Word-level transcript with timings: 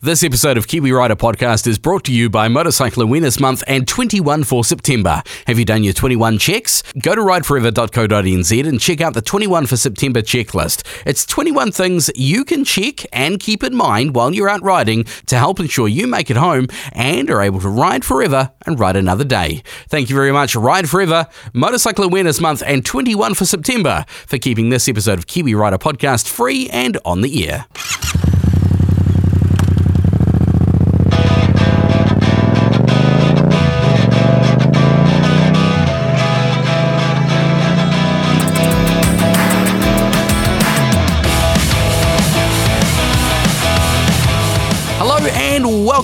This 0.00 0.22
episode 0.22 0.56
of 0.56 0.68
Kiwi 0.68 0.92
Rider 0.92 1.16
Podcast 1.16 1.66
is 1.66 1.76
brought 1.76 2.04
to 2.04 2.12
you 2.12 2.30
by 2.30 2.46
Motorcycle 2.46 3.02
Awareness 3.02 3.40
Month 3.40 3.64
and 3.66 3.86
21 3.88 4.44
for 4.44 4.62
September. 4.62 5.24
Have 5.48 5.58
you 5.58 5.64
done 5.64 5.82
your 5.82 5.92
21 5.92 6.38
checks? 6.38 6.84
Go 7.02 7.16
to 7.16 7.20
rideforever.co.nz 7.20 8.68
and 8.68 8.80
check 8.80 9.00
out 9.00 9.14
the 9.14 9.20
21 9.20 9.66
for 9.66 9.76
September 9.76 10.22
checklist. 10.22 10.86
It's 11.04 11.26
21 11.26 11.72
things 11.72 12.12
you 12.14 12.44
can 12.44 12.64
check 12.64 13.06
and 13.12 13.40
keep 13.40 13.64
in 13.64 13.74
mind 13.74 14.14
while 14.14 14.32
you're 14.32 14.48
out 14.48 14.62
riding 14.62 15.02
to 15.26 15.36
help 15.36 15.58
ensure 15.58 15.88
you 15.88 16.06
make 16.06 16.30
it 16.30 16.36
home 16.36 16.68
and 16.92 17.28
are 17.28 17.42
able 17.42 17.58
to 17.58 17.68
ride 17.68 18.04
forever 18.04 18.52
and 18.66 18.78
ride 18.78 18.94
another 18.94 19.24
day. 19.24 19.64
Thank 19.88 20.10
you 20.10 20.14
very 20.14 20.30
much, 20.30 20.54
Ride 20.54 20.88
Forever, 20.88 21.26
Motorcycle 21.52 22.04
Awareness 22.04 22.40
Month, 22.40 22.62
and 22.64 22.86
21 22.86 23.34
for 23.34 23.46
September 23.46 24.04
for 24.08 24.38
keeping 24.38 24.68
this 24.68 24.88
episode 24.88 25.18
of 25.18 25.26
Kiwi 25.26 25.56
Rider 25.56 25.78
Podcast 25.78 26.28
free 26.28 26.70
and 26.70 26.98
on 27.04 27.20
the 27.20 27.48
air. 27.48 27.66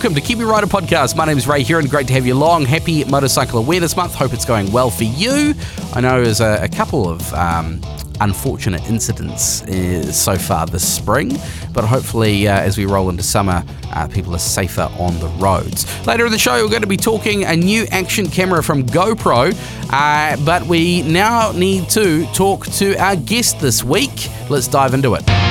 Welcome 0.04 0.20
to 0.20 0.28
Keep 0.28 0.36
Kiwi 0.36 0.50
Rider 0.50 0.66
Podcast. 0.66 1.16
My 1.16 1.24
name 1.24 1.38
is 1.38 1.48
Ray 1.48 1.62
Huron, 1.62 1.86
and 1.86 1.90
Great 1.90 2.06
to 2.08 2.12
have 2.12 2.26
you 2.26 2.34
along. 2.34 2.66
Happy 2.66 3.04
Motorcycle 3.06 3.58
Awareness 3.58 3.96
Month. 3.96 4.14
Hope 4.14 4.34
it's 4.34 4.44
going 4.44 4.70
well 4.70 4.90
for 4.90 5.04
you. 5.04 5.54
I 5.94 6.02
know 6.02 6.22
there's 6.22 6.42
a, 6.42 6.62
a 6.62 6.68
couple 6.68 7.08
of 7.08 7.32
um, 7.32 7.80
unfortunate 8.20 8.86
incidents 8.90 9.62
uh, 9.62 10.12
so 10.12 10.36
far 10.36 10.66
this 10.66 10.86
spring, 10.86 11.38
but 11.72 11.84
hopefully, 11.84 12.46
uh, 12.46 12.60
as 12.60 12.76
we 12.76 12.84
roll 12.84 13.08
into 13.08 13.22
summer, 13.22 13.64
uh, 13.94 14.06
people 14.08 14.34
are 14.34 14.38
safer 14.38 14.90
on 14.98 15.18
the 15.20 15.28
roads. 15.42 15.86
Later 16.06 16.26
in 16.26 16.32
the 16.32 16.38
show, 16.38 16.62
we're 16.62 16.68
going 16.68 16.82
to 16.82 16.86
be 16.86 16.98
talking 16.98 17.44
a 17.44 17.56
new 17.56 17.86
action 17.90 18.26
camera 18.28 18.62
from 18.62 18.82
GoPro, 18.82 19.56
uh, 19.90 20.36
but 20.44 20.66
we 20.66 21.00
now 21.00 21.52
need 21.52 21.88
to 21.88 22.26
talk 22.34 22.66
to 22.66 22.94
our 22.96 23.16
guest 23.16 23.58
this 23.58 23.82
week. 23.82 24.28
Let's 24.50 24.68
dive 24.68 24.92
into 24.92 25.14
it. 25.14 25.43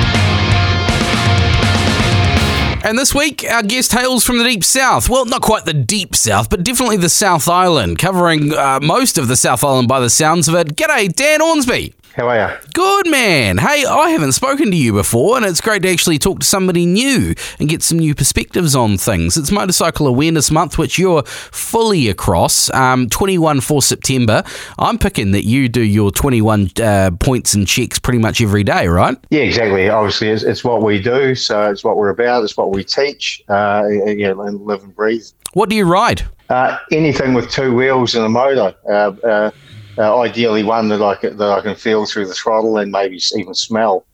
And 2.84 2.98
this 2.98 3.14
week, 3.14 3.46
our 3.50 3.62
guest 3.62 3.92
hails 3.92 4.24
from 4.24 4.36
the 4.36 4.44
deep 4.44 4.62
south. 4.62 5.08
Well, 5.08 5.24
not 5.24 5.40
quite 5.40 5.64
the 5.64 5.72
deep 5.72 6.14
south, 6.14 6.50
but 6.50 6.62
definitely 6.62 6.98
the 6.98 7.08
South 7.08 7.48
Island, 7.48 7.98
covering 7.98 8.52
uh, 8.52 8.78
most 8.82 9.16
of 9.16 9.26
the 9.26 9.36
South 9.36 9.64
Island 9.64 9.88
by 9.88 10.00
the 10.00 10.10
sounds 10.10 10.48
of 10.48 10.54
it. 10.54 10.76
G'day, 10.76 11.10
Dan 11.14 11.40
Ormsby. 11.40 11.94
How 12.16 12.28
are 12.28 12.48
you? 12.48 12.68
Good 12.72 13.10
man. 13.10 13.58
Hey, 13.58 13.84
I 13.84 14.10
haven't 14.10 14.32
spoken 14.32 14.70
to 14.70 14.76
you 14.76 14.92
before, 14.92 15.36
and 15.36 15.44
it's 15.44 15.60
great 15.60 15.82
to 15.82 15.90
actually 15.90 16.20
talk 16.20 16.38
to 16.38 16.46
somebody 16.46 16.86
new 16.86 17.34
and 17.58 17.68
get 17.68 17.82
some 17.82 17.98
new 17.98 18.14
perspectives 18.14 18.76
on 18.76 18.98
things. 18.98 19.36
It's 19.36 19.50
Motorcycle 19.50 20.06
Awareness 20.06 20.52
Month, 20.52 20.78
which 20.78 20.96
you're 20.96 21.24
fully 21.24 22.08
across. 22.08 22.72
Um, 22.72 23.08
21 23.08 23.62
for 23.62 23.82
September. 23.82 24.44
I'm 24.78 24.96
picking 24.96 25.32
that 25.32 25.42
you 25.42 25.68
do 25.68 25.82
your 25.82 26.12
21 26.12 26.70
uh, 26.80 27.10
points 27.18 27.52
and 27.52 27.66
checks 27.66 27.98
pretty 27.98 28.20
much 28.20 28.40
every 28.40 28.62
day, 28.62 28.86
right? 28.86 29.16
Yeah, 29.30 29.40
exactly. 29.40 29.88
Obviously, 29.88 30.28
it's, 30.28 30.44
it's 30.44 30.62
what 30.62 30.82
we 30.82 31.02
do, 31.02 31.34
so 31.34 31.68
it's 31.68 31.82
what 31.82 31.96
we're 31.96 32.10
about. 32.10 32.44
It's 32.44 32.56
what 32.56 32.70
we 32.70 32.84
teach. 32.84 33.42
Uh, 33.48 33.88
and 33.88 34.60
live 34.60 34.84
and 34.84 34.94
breathe. 34.94 35.26
What 35.54 35.68
do 35.68 35.74
you 35.74 35.84
ride? 35.84 36.22
Uh, 36.48 36.78
anything 36.92 37.34
with 37.34 37.50
two 37.50 37.74
wheels 37.74 38.14
and 38.14 38.24
a 38.24 38.28
motor. 38.28 38.72
Uh, 38.88 39.50
uh, 39.98 40.18
ideally, 40.20 40.62
one 40.62 40.88
that 40.88 41.02
I 41.02 41.14
can, 41.16 41.36
that 41.36 41.50
I 41.50 41.60
can 41.60 41.74
feel 41.74 42.06
through 42.06 42.26
the 42.26 42.34
throttle 42.34 42.78
and 42.78 42.90
maybe 42.92 43.20
even 43.36 43.54
smell. 43.54 44.04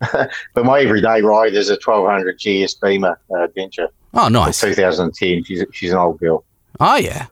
but 0.12 0.64
my 0.64 0.80
everyday 0.80 1.22
ride 1.22 1.54
is 1.54 1.70
a 1.70 1.78
1200 1.84 2.38
GS 2.38 2.74
Beamer 2.74 3.18
uh, 3.32 3.44
Adventure. 3.44 3.88
Oh, 4.14 4.28
nice. 4.28 4.60
2010. 4.60 5.44
She's 5.44 5.64
she's 5.72 5.92
an 5.92 5.98
old 5.98 6.18
girl. 6.20 6.44
Oh 6.80 6.96
yeah. 6.96 7.26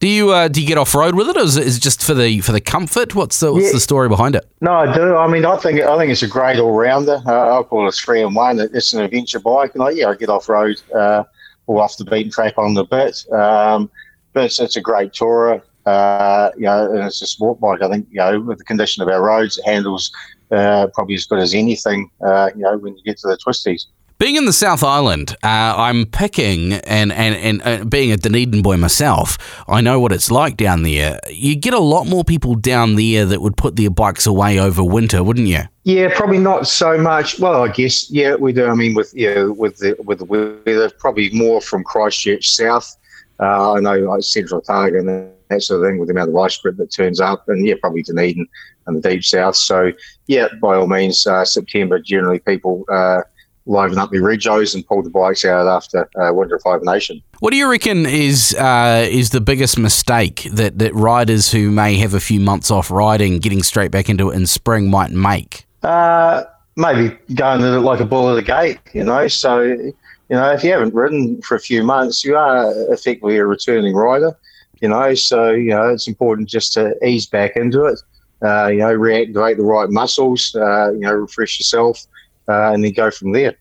Do 0.00 0.08
you 0.08 0.30
uh, 0.30 0.48
do 0.48 0.60
you 0.60 0.66
get 0.66 0.78
off 0.78 0.94
road 0.94 1.14
with 1.14 1.28
it, 1.28 1.36
or 1.36 1.40
is 1.40 1.56
it 1.56 1.66
is 1.66 1.78
it 1.78 1.80
just 1.80 2.04
for 2.04 2.14
the 2.14 2.40
for 2.40 2.52
the 2.52 2.60
comfort? 2.60 3.14
What's 3.14 3.40
the 3.40 3.52
what's 3.52 3.66
Yeah. 3.66 3.72
the 3.72 3.80
story 3.80 4.08
behind 4.08 4.36
it? 4.36 4.46
No, 4.60 4.72
I 4.72 4.94
do. 4.94 5.16
I 5.16 5.26
mean, 5.28 5.44
I 5.44 5.56
think 5.56 5.80
I 5.80 5.96
think 5.98 6.12
it's 6.12 6.22
a 6.22 6.28
great 6.28 6.58
all 6.58 6.72
rounder. 6.72 7.20
Uh, 7.26 7.58
I 7.58 7.62
call 7.62 7.86
it 7.86 7.88
a 7.88 7.92
three 7.92 8.22
and 8.22 8.34
one. 8.34 8.60
It's 8.60 8.92
an 8.92 9.02
adventure 9.02 9.40
bike, 9.40 9.74
and 9.74 9.82
I, 9.82 9.90
yeah, 9.90 10.08
I 10.08 10.14
get 10.14 10.28
off 10.28 10.48
road 10.48 10.80
uh, 10.94 11.24
or 11.66 11.82
off 11.82 11.96
the 11.96 12.04
beaten 12.04 12.30
track 12.30 12.54
on 12.58 12.74
the 12.74 12.84
bit. 12.84 13.24
Um, 13.32 13.90
but 14.34 14.44
it's, 14.44 14.60
it's 14.60 14.76
a 14.76 14.80
great 14.80 15.12
tourer. 15.12 15.62
Uh, 15.86 16.50
you 16.56 16.62
know, 16.62 16.90
and 16.90 17.04
it's 17.04 17.20
a 17.20 17.26
sport 17.26 17.60
bike. 17.60 17.82
I 17.82 17.88
think 17.90 18.06
you 18.10 18.18
know, 18.18 18.40
with 18.40 18.58
the 18.58 18.64
condition 18.64 19.02
of 19.02 19.08
our 19.08 19.22
roads, 19.22 19.58
it 19.58 19.64
handles 19.66 20.10
uh, 20.50 20.86
probably 20.94 21.14
as 21.14 21.26
good 21.26 21.40
as 21.40 21.54
anything. 21.54 22.10
Uh, 22.24 22.50
you 22.54 22.62
know, 22.62 22.76
when 22.78 22.96
you 22.96 23.02
get 23.02 23.18
to 23.18 23.28
the 23.28 23.36
twisties. 23.36 23.86
Being 24.16 24.36
in 24.36 24.44
the 24.44 24.52
South 24.52 24.84
Island, 24.84 25.32
uh, 25.42 25.74
I'm 25.76 26.06
picking 26.06 26.74
and 26.74 27.12
and 27.12 27.34
and 27.34 27.62
uh, 27.64 27.84
being 27.84 28.12
a 28.12 28.16
Dunedin 28.16 28.62
boy 28.62 28.76
myself, 28.76 29.36
I 29.66 29.80
know 29.80 29.98
what 29.98 30.12
it's 30.12 30.30
like 30.30 30.56
down 30.56 30.84
there. 30.84 31.18
You 31.28 31.56
get 31.56 31.74
a 31.74 31.80
lot 31.80 32.06
more 32.06 32.22
people 32.22 32.54
down 32.54 32.94
there 32.94 33.26
that 33.26 33.42
would 33.42 33.56
put 33.56 33.74
their 33.74 33.90
bikes 33.90 34.24
away 34.24 34.58
over 34.60 34.84
winter, 34.84 35.24
wouldn't 35.24 35.48
you? 35.48 35.62
Yeah, 35.82 36.10
probably 36.14 36.38
not 36.38 36.68
so 36.68 36.96
much. 36.96 37.40
Well, 37.40 37.64
I 37.64 37.68
guess 37.68 38.08
yeah, 38.08 38.36
we 38.36 38.52
do. 38.52 38.66
I 38.66 38.74
mean, 38.74 38.94
with 38.94 39.12
yeah, 39.14 39.46
with 39.46 39.78
the 39.78 39.96
with 40.04 40.20
the 40.20 40.24
weather, 40.24 40.90
probably 40.90 41.30
more 41.30 41.60
from 41.60 41.82
Christchurch 41.82 42.48
south. 42.48 42.96
Uh, 43.40 43.72
I 43.72 43.80
know 43.80 43.98
like 43.98 44.22
Central 44.22 44.58
Otago 44.60 45.00
and 45.00 45.33
that 45.48 45.62
sort 45.62 45.82
of 45.82 45.88
thing 45.88 45.98
with 45.98 46.08
the 46.08 46.14
amount 46.14 46.30
of 46.30 46.36
ice 46.36 46.54
spread 46.54 46.76
that 46.76 46.92
turns 46.92 47.20
up, 47.20 47.48
and 47.48 47.66
yeah, 47.66 47.74
probably 47.80 48.02
Dunedin 48.02 48.46
and 48.86 49.02
the 49.02 49.08
deep 49.08 49.24
south. 49.24 49.56
So 49.56 49.92
yeah, 50.26 50.48
by 50.60 50.76
all 50.76 50.86
means, 50.86 51.26
uh, 51.26 51.44
September 51.44 51.98
generally 51.98 52.38
people 52.38 52.84
uh, 52.90 53.22
liven 53.66 53.98
up 53.98 54.10
their 54.10 54.22
regos 54.22 54.74
and 54.74 54.86
pull 54.86 55.02
the 55.02 55.10
bikes 55.10 55.44
out 55.44 55.66
after 55.66 56.08
uh, 56.20 56.32
winter 56.32 56.56
of 56.56 56.62
hibernation. 56.64 57.22
What 57.40 57.50
do 57.50 57.56
you 57.56 57.68
reckon 57.68 58.06
is 58.06 58.54
uh, 58.54 59.06
is 59.10 59.30
the 59.30 59.40
biggest 59.40 59.78
mistake 59.78 60.48
that, 60.52 60.78
that 60.78 60.94
riders 60.94 61.50
who 61.50 61.70
may 61.70 61.96
have 61.96 62.14
a 62.14 62.20
few 62.20 62.40
months 62.40 62.70
off 62.70 62.90
riding, 62.90 63.38
getting 63.38 63.62
straight 63.62 63.90
back 63.90 64.08
into 64.08 64.30
it 64.30 64.36
in 64.36 64.46
spring, 64.46 64.90
might 64.90 65.10
make? 65.10 65.66
Uh, 65.82 66.44
maybe 66.76 67.16
going 67.34 67.62
at 67.62 67.74
it 67.74 67.80
like 67.80 68.00
a 68.00 68.04
bull 68.04 68.30
at 68.30 68.38
a 68.38 68.42
gate, 68.42 68.80
you 68.92 69.04
know. 69.04 69.28
So, 69.28 69.60
you 69.60 69.92
know, 70.30 70.52
if 70.52 70.64
you 70.64 70.72
haven't 70.72 70.94
ridden 70.94 71.40
for 71.42 71.54
a 71.56 71.60
few 71.60 71.82
months, 71.82 72.24
you 72.24 72.36
are 72.36 72.72
effectively 72.92 73.36
a 73.36 73.46
returning 73.46 73.94
rider, 73.94 74.36
you 74.80 74.88
know. 74.88 75.14
So, 75.14 75.50
you 75.50 75.70
know, 75.70 75.88
it's 75.90 76.08
important 76.08 76.48
just 76.48 76.72
to 76.74 76.94
ease 77.06 77.26
back 77.26 77.56
into 77.56 77.84
it, 77.84 78.00
uh, 78.42 78.68
you 78.68 78.78
know, 78.78 78.96
reactivate 78.96 79.56
the 79.56 79.62
right 79.62 79.88
muscles, 79.90 80.54
uh, 80.54 80.92
you 80.92 81.00
know, 81.00 81.12
refresh 81.12 81.58
yourself, 81.58 82.06
uh, 82.48 82.72
and 82.72 82.84
then 82.84 82.92
go 82.92 83.10
from 83.10 83.32
there. 83.32 83.56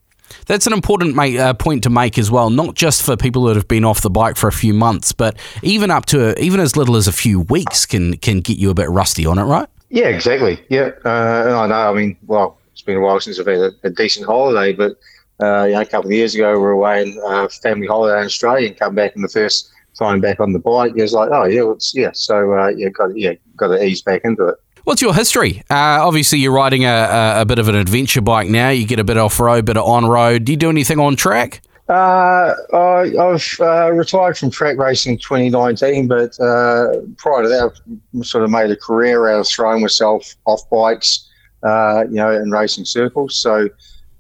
That's 0.48 0.66
an 0.68 0.74
important 0.74 1.18
uh, 1.18 1.54
point 1.54 1.84
to 1.84 1.90
make 1.90 2.18
as 2.18 2.32
well, 2.32 2.50
not 2.50 2.76
just 2.76 3.04
for 3.04 3.16
people 3.16 3.44
that 3.44 3.56
have 3.56 3.68
been 3.68 3.86
off 3.86 4.02
the 4.02 4.10
bike 4.10 4.36
for 4.36 4.48
a 4.48 4.54
few 4.54 4.74
months, 4.74 5.12
but 5.12 5.38
even 5.62 5.92
up 5.92 6.06
to 6.08 6.40
even 6.42 6.60
as 6.60 6.76
little 6.76 6.96
as 6.96 7.08
a 7.08 7.12
few 7.12 7.42
weeks 7.42 7.86
can 7.86 8.18
can 8.18 8.40
get 8.40 8.58
you 8.58 8.70
a 8.70 8.74
bit 8.74 8.90
rusty 8.90 9.26
on 9.26 9.38
it, 9.38 9.44
right? 9.44 9.68
Yeah, 9.90 10.08
exactly. 10.08 10.60
Yeah, 10.70 10.92
uh, 11.06 11.10
I 11.10 11.68
know. 11.68 11.92
I 11.92 11.94
mean, 11.94 12.18
well, 12.26 12.58
it's 12.72 12.82
been 12.82 12.98
a 12.98 13.02
while 13.02 13.20
since 13.20 13.40
I've 13.40 13.46
had 13.46 13.58
a, 13.58 13.72
a 13.84 13.90
decent 13.92 14.26
holiday, 14.26 14.74
but 14.74 14.98
uh, 15.42 15.66
you 15.66 15.74
know, 15.74 15.82
a 15.82 15.86
couple 15.86 16.10
of 16.10 16.14
years 16.14 16.36
ago, 16.36 16.54
we 16.54 16.60
were 16.60 16.72
away 16.72 17.04
on 17.04 17.20
uh, 17.26 17.48
family 17.48 17.88
holiday 17.88 18.20
in 18.20 18.26
Australia 18.26 18.68
and 18.68 18.78
come 18.78 18.96
back, 18.96 19.16
in 19.16 19.22
the 19.22 19.28
first 19.28 19.70
time 19.98 20.22
back 20.22 20.40
on 20.40 20.54
the 20.54 20.60
bike, 20.60 20.94
He 20.96 21.02
was 21.02 21.14
like, 21.14 21.30
oh 21.32 21.46
yeah, 21.46 21.72
it's 21.72 21.94
yeah. 21.96 22.12
So 22.14 22.54
uh, 22.54 22.70
yeah, 22.70 22.90
got 22.90 23.18
yeah, 23.18 23.34
got 23.56 23.68
to 23.68 23.84
ease 23.84 24.02
back 24.02 24.22
into 24.24 24.48
it. 24.48 24.58
What's 24.84 25.02
your 25.02 25.14
history? 25.14 25.64
Uh, 25.70 26.06
obviously, 26.06 26.40
you're 26.40 26.52
riding 26.52 26.84
a, 26.84 26.90
a, 26.90 27.42
a 27.42 27.46
bit 27.46 27.58
of 27.58 27.70
an 27.70 27.76
adventure 27.76 28.22
bike 28.22 28.50
now. 28.50 28.70
You 28.70 28.86
get 28.86 29.00
a 29.00 29.04
bit 29.04 29.18
off 29.18 29.40
road, 29.40 29.66
bit 29.66 29.78
of 29.78 29.86
on 29.86 30.06
road. 30.06 30.44
Do 30.44 30.52
you 30.52 30.58
do 30.58 30.70
anything 30.70 31.00
on 31.00 31.16
track? 31.16 31.62
Uh, 31.90 32.54
I, 32.74 33.14
I've 33.18 33.58
uh, 33.60 33.92
retired 33.92 34.38
from 34.38 34.50
track 34.50 34.78
racing 34.78 35.14
in 35.14 35.20
2019, 35.20 36.08
but 36.08 36.40
uh, 36.40 37.02
prior 37.18 37.44
to 37.44 37.50
that, 37.50 37.80
I've 38.18 38.26
sort 38.26 38.44
of 38.44 38.50
made 38.50 38.72
a 38.72 38.76
career 38.76 39.28
out 39.30 39.42
of 39.42 39.48
throwing 39.48 39.82
myself 39.82 40.36
off 40.46 40.70
bikes, 40.70 41.30
uh, 41.64 42.06
you 42.10 42.16
know, 42.16 42.32
in 42.32 42.52
racing 42.52 42.86
circles. 42.86 43.38
So 43.38 43.70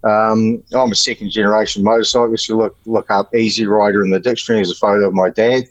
um, 0.04 0.64
I'm 0.74 0.92
a 0.92 0.96
second 0.96 1.32
generation 1.32 1.84
motorcyclist. 1.84 2.50
You 2.50 2.58
look 2.58 2.76
look 2.86 3.10
up 3.10 3.34
Easy 3.34 3.66
Rider 3.66 4.04
in 4.04 4.12
the 4.12 4.20
dictionary. 4.20 4.60
There's 4.60 4.72
a 4.72 4.76
photo 4.76 5.08
of 5.08 5.14
my 5.14 5.30
dad. 5.30 5.64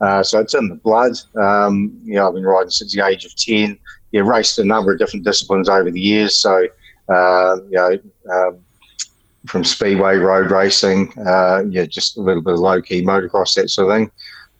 Uh, 0.00 0.22
so 0.22 0.40
it's 0.40 0.54
in 0.54 0.68
the 0.68 0.74
blood. 0.74 1.12
Um, 1.40 1.98
you 2.04 2.14
know, 2.14 2.28
I've 2.28 2.34
been 2.34 2.44
riding 2.44 2.70
since 2.70 2.94
the 2.94 3.06
age 3.06 3.24
of 3.24 3.34
10. 3.36 3.78
Yeah, 4.12 4.22
raced 4.22 4.58
a 4.58 4.64
number 4.64 4.92
of 4.92 4.98
different 4.98 5.24
disciplines 5.24 5.68
over 5.68 5.90
the 5.90 6.00
years. 6.00 6.38
So, 6.38 6.68
uh, 7.08 7.56
you 7.70 7.76
know, 7.76 7.98
um, 8.32 8.58
from 9.46 9.64
speedway 9.64 10.16
road 10.16 10.50
racing, 10.50 11.12
uh, 11.26 11.64
yeah, 11.68 11.84
just 11.84 12.16
a 12.16 12.20
little 12.20 12.42
bit 12.42 12.54
of 12.54 12.60
low 12.60 12.80
key 12.80 13.04
motocross, 13.04 13.54
that 13.54 13.70
sort 13.70 13.90
of 13.90 13.96
thing. 13.96 14.10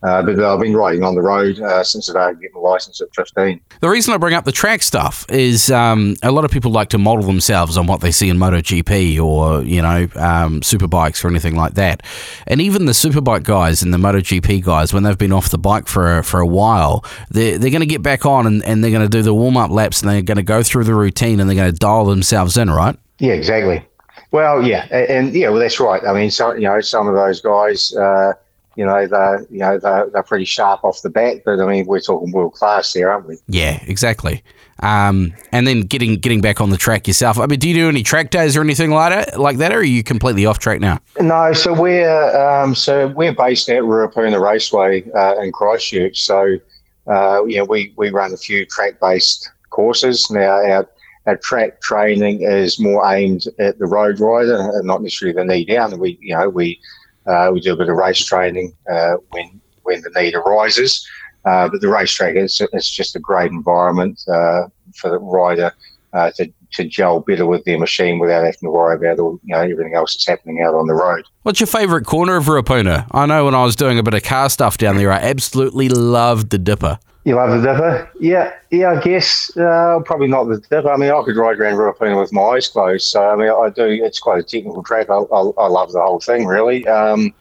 Uh, 0.04 0.22
but 0.22 0.38
I've 0.38 0.60
been 0.60 0.76
riding 0.76 1.02
on 1.02 1.14
the 1.14 1.22
road 1.22 1.58
uh, 1.60 1.82
since 1.82 2.10
I 2.10 2.34
getting 2.34 2.50
my 2.54 2.60
license 2.60 3.00
at 3.00 3.08
15. 3.14 3.58
The 3.80 3.88
reason 3.88 4.12
I 4.12 4.18
bring 4.18 4.34
up 4.34 4.44
the 4.44 4.52
track 4.52 4.82
stuff 4.82 5.24
is 5.30 5.70
um, 5.70 6.16
a 6.22 6.30
lot 6.30 6.44
of 6.44 6.50
people 6.50 6.70
like 6.70 6.90
to 6.90 6.98
model 6.98 7.24
themselves 7.24 7.78
on 7.78 7.86
what 7.86 8.02
they 8.02 8.10
see 8.10 8.28
in 8.28 8.36
MotoGP 8.36 9.18
or, 9.18 9.62
you 9.62 9.80
know, 9.80 10.02
um, 10.16 10.60
superbikes 10.60 11.24
or 11.24 11.28
anything 11.28 11.56
like 11.56 11.74
that. 11.74 12.02
And 12.46 12.60
even 12.60 12.84
the 12.84 12.92
superbike 12.92 13.44
guys 13.44 13.82
and 13.82 13.94
the 13.94 13.98
MotoGP 13.98 14.62
guys, 14.62 14.92
when 14.92 15.04
they've 15.04 15.16
been 15.16 15.32
off 15.32 15.48
the 15.48 15.58
bike 15.58 15.88
for, 15.88 16.22
for 16.22 16.38
a 16.38 16.46
while, 16.46 17.02
they're, 17.30 17.56
they're 17.56 17.70
going 17.70 17.80
to 17.80 17.86
get 17.86 18.02
back 18.02 18.26
on 18.26 18.46
and, 18.46 18.62
and 18.64 18.84
they're 18.84 18.90
going 18.90 19.02
to 19.02 19.08
do 19.08 19.22
the 19.22 19.34
warm 19.34 19.56
up 19.56 19.70
laps 19.70 20.02
and 20.02 20.10
they're 20.10 20.20
going 20.20 20.36
to 20.36 20.42
go 20.42 20.62
through 20.62 20.84
the 20.84 20.94
routine 20.94 21.40
and 21.40 21.48
they're 21.48 21.56
going 21.56 21.72
to 21.72 21.78
dial 21.78 22.04
themselves 22.04 22.58
in, 22.58 22.70
right? 22.70 22.98
Yeah, 23.20 23.32
exactly. 23.32 23.86
Well, 24.32 24.66
yeah, 24.66 24.86
and, 24.90 25.08
and 25.08 25.34
yeah, 25.34 25.48
well, 25.48 25.60
that's 25.60 25.78
right. 25.78 26.02
I 26.04 26.12
mean, 26.12 26.30
so 26.30 26.52
you 26.54 26.62
know, 26.62 26.80
some 26.80 27.06
of 27.06 27.14
those 27.14 27.40
guys, 27.40 27.94
uh, 27.94 28.32
you 28.76 28.85
know, 28.85 29.06
they're 29.06 29.47
you 29.50 29.59
know 29.59 29.79
they're, 29.79 30.09
they're 30.11 30.23
pretty 30.23 30.44
sharp 30.44 30.85
off 30.85 31.03
the 31.03 31.11
bat, 31.11 31.43
but 31.44 31.61
I 31.61 31.67
mean, 31.67 31.87
we're 31.87 32.00
talking 32.00 32.32
world 32.32 32.55
class 32.55 32.93
there, 32.93 33.11
aren't 33.11 33.26
we? 33.26 33.37
Yeah, 33.49 33.82
exactly. 33.87 34.43
Um, 34.81 35.32
and 35.53 35.67
then 35.67 35.82
getting 35.82 36.17
getting 36.17 36.41
back 36.41 36.61
on 36.61 36.71
the 36.71 36.76
track 36.76 37.06
yourself. 37.06 37.38
I 37.38 37.47
mean, 37.47 37.59
do 37.59 37.69
you 37.69 37.75
do 37.75 37.88
any 37.88 38.03
track 38.03 38.31
days 38.31 38.56
or 38.56 38.61
anything 38.61 38.91
like 38.91 39.12
that, 39.12 39.38
like 39.38 39.59
that, 39.59 39.73
or 39.73 39.79
are 39.79 39.82
you 39.82 40.03
completely 40.03 40.47
off 40.47 40.59
track 40.59 40.81
now? 40.81 40.99
No, 41.21 41.53
so 41.53 41.73
we're 41.73 42.37
um, 42.37 42.75
so 42.75 43.09
we're 43.09 43.35
based 43.35 43.69
at 43.69 43.82
Ruapuna 43.82 44.41
Raceway 44.41 45.11
uh, 45.12 45.41
in 45.41 45.53
Christchurch. 45.53 46.21
So 46.23 46.59
uh, 47.06 47.44
you 47.44 47.59
know, 47.59 47.65
we 47.65 47.93
we 47.97 48.11
run 48.11 48.32
a 48.32 48.37
few 48.37 48.65
track 48.67 49.00
based 49.00 49.50
courses 49.71 50.31
now. 50.31 50.50
Our 50.50 50.88
our 51.26 51.37
track 51.37 51.81
training 51.81 52.43
is 52.43 52.79
more 52.79 53.06
aimed 53.11 53.47
at 53.59 53.79
the 53.79 53.87
road 53.87 54.21
rider 54.21 54.71
and 54.75 54.87
not 54.87 55.03
necessarily 55.03 55.35
the 55.35 55.44
knee 55.44 55.65
down. 55.65 55.99
We 55.99 56.19
you 56.21 56.37
know 56.37 56.49
we 56.49 56.81
uh, 57.26 57.50
we 57.53 57.61
do 57.61 57.73
a 57.73 57.76
bit 57.76 57.88
of 57.88 57.97
race 57.97 58.25
training 58.25 58.75
uh, 58.91 59.15
when 59.31 59.61
when 59.82 60.00
the 60.03 60.11
need 60.21 60.35
arises. 60.35 61.06
Uh, 61.44 61.69
but 61.69 61.81
the 61.82 61.88
racetrack 61.88 62.37
is 62.37 62.61
it's 62.73 62.88
just 62.88 63.17
a 63.17 63.21
great 63.21 63.50
environment 63.50 64.19
uh, 64.29 64.62
for 64.97 65.11
the 65.11 65.19
rider 65.19 65.71
uh, 66.14 66.31
to, 66.37 66.50
to 66.72 66.84
gel 66.84 67.20
better 67.20 67.46
with 67.46 67.64
their 67.64 67.78
machine 67.78 68.19
without 68.19 68.44
having 68.44 68.58
to 68.62 68.70
worry 68.70 68.96
about 68.96 69.19
all, 69.19 69.38
you 69.43 69.55
know 69.55 69.61
everything 69.61 69.94
else 69.94 70.14
that's 70.14 70.26
happening 70.26 70.62
out 70.62 70.75
on 70.75 70.87
the 70.87 70.94
road. 70.94 71.25
What's 71.43 71.61
your 71.61 71.66
favourite 71.66 72.06
corner 72.06 72.37
of 72.37 72.44
Ruapuna? 72.44 73.06
I 73.11 73.26
know 73.26 73.44
when 73.44 73.55
I 73.55 73.64
was 73.64 73.76
doing 73.76 73.99
a 73.99 74.02
bit 74.02 74.14
of 74.14 74.22
car 74.22 74.49
stuff 74.49 74.78
down 74.78 74.96
there, 74.96 75.12
I 75.12 75.19
absolutely 75.19 75.88
loved 75.88 76.50
the 76.50 76.58
Dipper. 76.58 76.99
You 77.25 77.37
love 77.37 77.50
the 77.50 77.72
Dipper? 77.72 78.11
Yeah, 78.20 78.52
yeah. 78.70 78.93
I 78.93 79.00
guess 79.00 79.56
uh, 79.56 79.99
probably 80.05 80.28
not 80.28 80.44
the 80.44 80.58
Dipper. 80.58 80.90
I 80.90 80.96
mean, 80.96 81.11
I 81.11 81.22
could 81.25 81.37
ride 81.37 81.58
around 81.58 81.76
Ruapuna 81.76 82.20
with 82.20 82.32
my 82.32 82.43
eyes 82.43 82.69
closed. 82.69 83.06
So 83.08 83.22
I 83.22 83.34
mean, 83.37 83.49
I 83.49 83.70
do. 83.70 83.87
It's 83.87 84.20
quite 84.20 84.40
a 84.40 84.43
technical 84.43 84.82
track. 84.82 85.08
I, 85.08 85.14
I, 85.14 85.40
I 85.58 85.66
love 85.69 85.93
the 85.93 86.02
whole 86.02 86.20
thing, 86.20 86.46
really. 86.46 86.87
Um, 86.87 87.34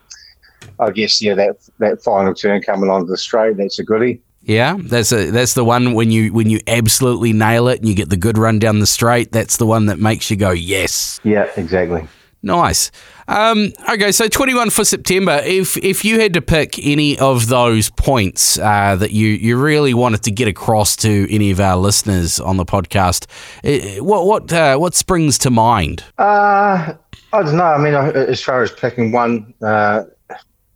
I 0.79 0.91
guess 0.91 1.21
yeah, 1.21 1.35
that 1.35 1.57
that 1.79 2.01
final 2.01 2.33
turn 2.33 2.61
coming 2.61 2.89
onto 2.89 3.07
the 3.07 3.17
straight, 3.17 3.57
that's 3.57 3.79
a 3.79 3.83
goodie. 3.83 4.21
Yeah, 4.45 4.77
that's 4.79 5.11
a 5.13 5.31
that's 5.31 5.53
the 5.53 5.63
one 5.63 5.93
when 5.93 6.11
you 6.11 6.33
when 6.33 6.49
you 6.49 6.59
absolutely 6.67 7.31
nail 7.31 7.69
it 7.69 7.79
and 7.79 7.87
you 7.87 7.95
get 7.95 8.09
the 8.09 8.17
good 8.17 8.37
run 8.37 8.59
down 8.59 8.79
the 8.79 8.87
straight. 8.87 9.31
That's 9.31 9.57
the 9.57 9.65
one 9.65 9.85
that 9.85 9.99
makes 9.99 10.29
you 10.29 10.35
go 10.35 10.51
yes. 10.51 11.21
Yeah, 11.23 11.49
exactly. 11.55 12.07
Nice. 12.45 12.91
Um, 13.29 13.71
okay, 13.89 14.11
so 14.11 14.27
21 14.27 14.69
for 14.69 14.83
September. 14.83 15.41
If 15.45 15.77
if 15.77 16.03
you 16.03 16.19
had 16.19 16.33
to 16.33 16.41
pick 16.41 16.77
any 16.85 17.17
of 17.17 17.47
those 17.47 17.89
points 17.89 18.59
uh, 18.59 18.97
that 18.97 19.11
you, 19.11 19.27
you 19.29 19.57
really 19.57 19.93
wanted 19.93 20.23
to 20.23 20.31
get 20.31 20.49
across 20.49 20.97
to 20.97 21.33
any 21.33 21.51
of 21.51 21.61
our 21.61 21.77
listeners 21.77 22.41
on 22.41 22.57
the 22.57 22.65
podcast, 22.65 23.27
eh, 23.63 23.99
what 23.99 24.25
what 24.25 24.51
uh, 24.51 24.75
what 24.75 24.93
springs 24.93 25.37
to 25.39 25.49
mind? 25.49 26.03
Uh, 26.17 26.95
I 27.31 27.43
don't 27.43 27.55
know. 27.55 27.63
I 27.63 27.77
mean, 27.77 27.93
as 27.93 28.41
far 28.41 28.61
as 28.61 28.71
picking 28.71 29.13
one 29.13 29.53
uh, 29.61 30.03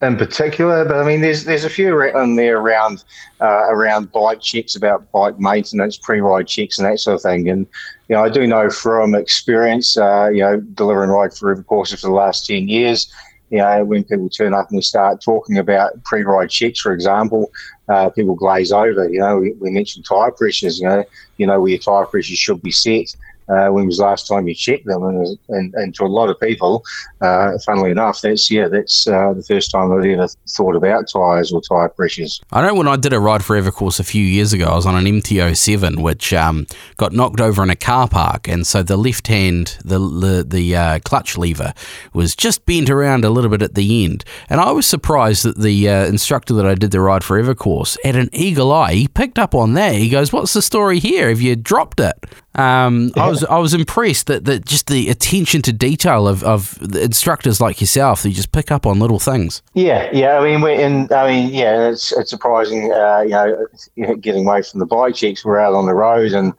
in 0.02 0.16
particular, 0.16 0.86
but 0.86 0.98
I 0.98 1.04
mean, 1.04 1.22
there's 1.22 1.44
there's 1.46 1.64
a 1.64 1.70
few 1.70 2.00
in 2.02 2.36
there 2.36 2.60
around 2.60 3.04
uh, 3.42 3.66
around 3.70 4.12
bike 4.12 4.42
checks 4.42 4.76
about 4.76 5.12
bike 5.12 5.40
maintenance, 5.40 5.98
pre-ride 5.98 6.48
checks, 6.48 6.78
and 6.78 6.88
that 6.88 7.00
sort 7.00 7.16
of 7.16 7.22
thing. 7.22 7.50
And 7.50 7.66
you 8.08 8.16
know, 8.16 8.24
I 8.24 8.30
do 8.30 8.46
know 8.46 8.70
from 8.70 9.16
experience, 9.16 9.98
uh, 9.98 10.30
you 10.32 10.42
know, 10.42 10.60
delivering 10.60 11.10
ride 11.10 11.34
forever 11.34 11.64
courses 11.64 12.02
for 12.02 12.08
the 12.08 12.14
last 12.14 12.46
ten 12.46 12.68
years. 12.68 13.12
You 13.50 13.60
know, 13.60 13.86
when 13.86 14.04
people 14.04 14.30
turn 14.30 14.54
up 14.54 14.70
and 14.70 14.78
we 14.78 14.82
start 14.82 15.22
talking 15.22 15.58
about 15.58 16.04
pre-ride 16.04 16.50
checks, 16.50 16.82
for 16.82 16.92
example, 16.92 17.50
uh, 17.88 18.10
people 18.10 18.36
glaze 18.36 18.74
over. 18.74 19.10
You 19.10 19.20
know, 19.20 19.40
we, 19.40 19.54
we 19.54 19.72
mentioned 19.72 20.06
tyre 20.06 20.32
pressures. 20.32 20.80
You 20.80 20.90
know, 20.90 21.06
you 21.38 21.48
know 21.48 21.60
where 21.60 21.70
your 21.72 21.80
tyre 21.80 22.06
pressures 22.06 22.38
should 22.38 22.62
be 22.62 22.72
set 22.72 23.16
uh, 23.50 23.70
when 23.70 23.86
was 23.86 23.98
the 23.98 24.04
last 24.04 24.28
time 24.28 24.48
you 24.48 24.56
checked 24.56 24.86
them? 24.86 25.04
And, 25.04 25.38
and, 25.50 25.74
and 25.76 25.96
to 25.96 26.04
a 26.04 26.08
lot 26.08 26.30
of 26.30 26.40
people, 26.40 26.84
uh, 27.22 27.58
funnily 27.66 27.92
enough, 27.92 28.22
that's 28.22 28.50
yeah, 28.52 28.68
that's 28.68 29.08
uh, 29.08 29.34
the 29.34 29.44
first 29.44 29.72
time 29.72 29.92
I've 29.92 30.06
ever 30.06 30.28
thought 30.50 30.76
about 30.76 31.08
tyres 31.10 31.52
or 31.52 31.62
tyre 31.62 31.90
pressures. 31.90 32.42
I 32.52 32.62
know 32.62 32.76
when 32.76 32.88
I 32.88 32.96
did 32.96 33.14
a 33.14 33.20
Ride 33.20 33.44
Forever 33.44 33.72
course 33.72 34.00
a 34.00 34.04
few 34.04 34.24
years 34.24 34.54
ago, 34.54 34.66
I 34.66 34.76
was 34.76 34.86
on 34.86 34.96
an 34.96 35.06
MT07 35.06 36.02
which 36.02 36.34
um, 36.34 36.68
got 36.98 37.14
knocked 37.14 37.42
over 37.42 37.64
in 37.64 37.70
a 37.70 37.76
car 37.76 38.08
park, 38.08 38.48
and 38.48 38.66
so 38.66 38.84
the 38.84 38.98
left 38.98 39.28
hand, 39.28 39.78
the 39.84 40.00
the, 40.00 40.46
the 40.48 40.76
uh, 40.76 41.00
clutch 41.00 41.38
lever 41.38 41.74
was 42.14 42.36
just 42.36 42.66
bent 42.66 42.90
around 42.90 43.24
a 43.26 43.30
little 43.30 43.50
bit 43.50 43.62
at 43.62 43.76
the 43.76 44.04
end, 44.04 44.24
and 44.50 44.60
I 44.60 44.72
was 44.72 44.86
surprised 44.86 45.44
that 45.44 45.58
the 45.58 45.90
uh, 45.90 46.06
instructor 46.06 46.54
that 46.56 46.66
I 46.66 46.76
did 46.76 46.92
the 46.92 47.02
Ride 47.02 47.24
Forever 47.24 47.56
course 47.56 47.98
had 48.04 48.16
an 48.16 48.30
eagle 48.34 48.72
eye. 48.72 48.94
He 48.94 49.08
picked 49.08 49.40
up 49.40 49.56
on 49.56 49.74
that. 49.74 49.96
He 49.96 50.10
goes, 50.10 50.34
"What's 50.34 50.54
the 50.54 50.62
story 50.62 51.00
here? 51.00 51.30
Have 51.30 51.42
you 51.42 51.56
dropped 51.56 52.00
it?" 52.00 52.26
Um, 52.58 53.12
I 53.16 53.30
was 53.30 53.37
I 53.44 53.58
was 53.58 53.74
impressed 53.74 54.28
that, 54.28 54.46
that 54.46 54.66
just 54.66 54.88
the 54.88 55.10
attention 55.10 55.62
to 55.64 55.74
detail 55.74 56.28
of, 56.28 56.44
of 56.44 56.78
instructors 56.96 57.60
like 57.60 57.82
yourself 57.82 58.24
who 58.24 58.32
just 58.32 58.52
pick 58.52 58.72
up 58.72 58.86
on 58.86 59.00
little 59.00 59.20
things. 59.20 59.62
Yeah, 59.74 60.10
yeah. 60.14 60.40
I 60.40 60.44
mean, 60.44 60.62
we're 60.62 60.80
in. 60.80 61.12
I 61.12 61.28
mean, 61.28 61.54
yeah. 61.54 61.90
It's 61.90 62.12
it's 62.12 62.30
surprising. 62.30 62.92
Uh, 62.92 63.22
you 63.22 64.08
know, 64.08 64.16
getting 64.16 64.46
away 64.46 64.62
from 64.62 64.80
the 64.80 64.86
bike 64.86 65.16
checks, 65.16 65.44
we're 65.46 65.60
out 65.60 65.74
on 65.74 65.86
the 65.86 65.94
road, 65.94 66.34
and 66.34 66.54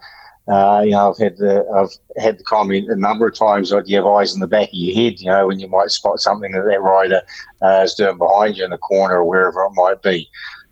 uh, 0.48 0.82
you 0.84 0.92
know, 0.92 1.10
I've 1.10 1.18
had 1.18 1.36
the 1.36 1.66
I've 1.74 2.22
had 2.22 2.38
the 2.38 2.44
comment 2.44 2.90
a 2.90 2.96
number 2.96 3.26
of 3.26 3.34
times 3.34 3.70
you 3.84 3.96
have 3.96 4.06
eyes 4.06 4.34
in 4.34 4.40
the 4.40 4.46
back 4.46 4.68
of 4.68 4.74
your 4.74 4.94
head. 4.94 5.20
You 5.20 5.26
know, 5.26 5.46
when 5.46 5.60
you 5.60 5.68
might 5.68 5.90
spot 5.90 6.20
something 6.20 6.52
that 6.52 6.64
that 6.64 6.80
rider 6.80 7.20
uh, 7.60 7.82
is 7.84 7.94
doing 7.94 8.16
behind 8.16 8.56
you 8.56 8.64
in 8.64 8.70
the 8.70 8.78
corner 8.78 9.16
or 9.16 9.24
wherever 9.24 9.62
it 9.64 9.72
might 9.74 10.02
be. 10.02 10.28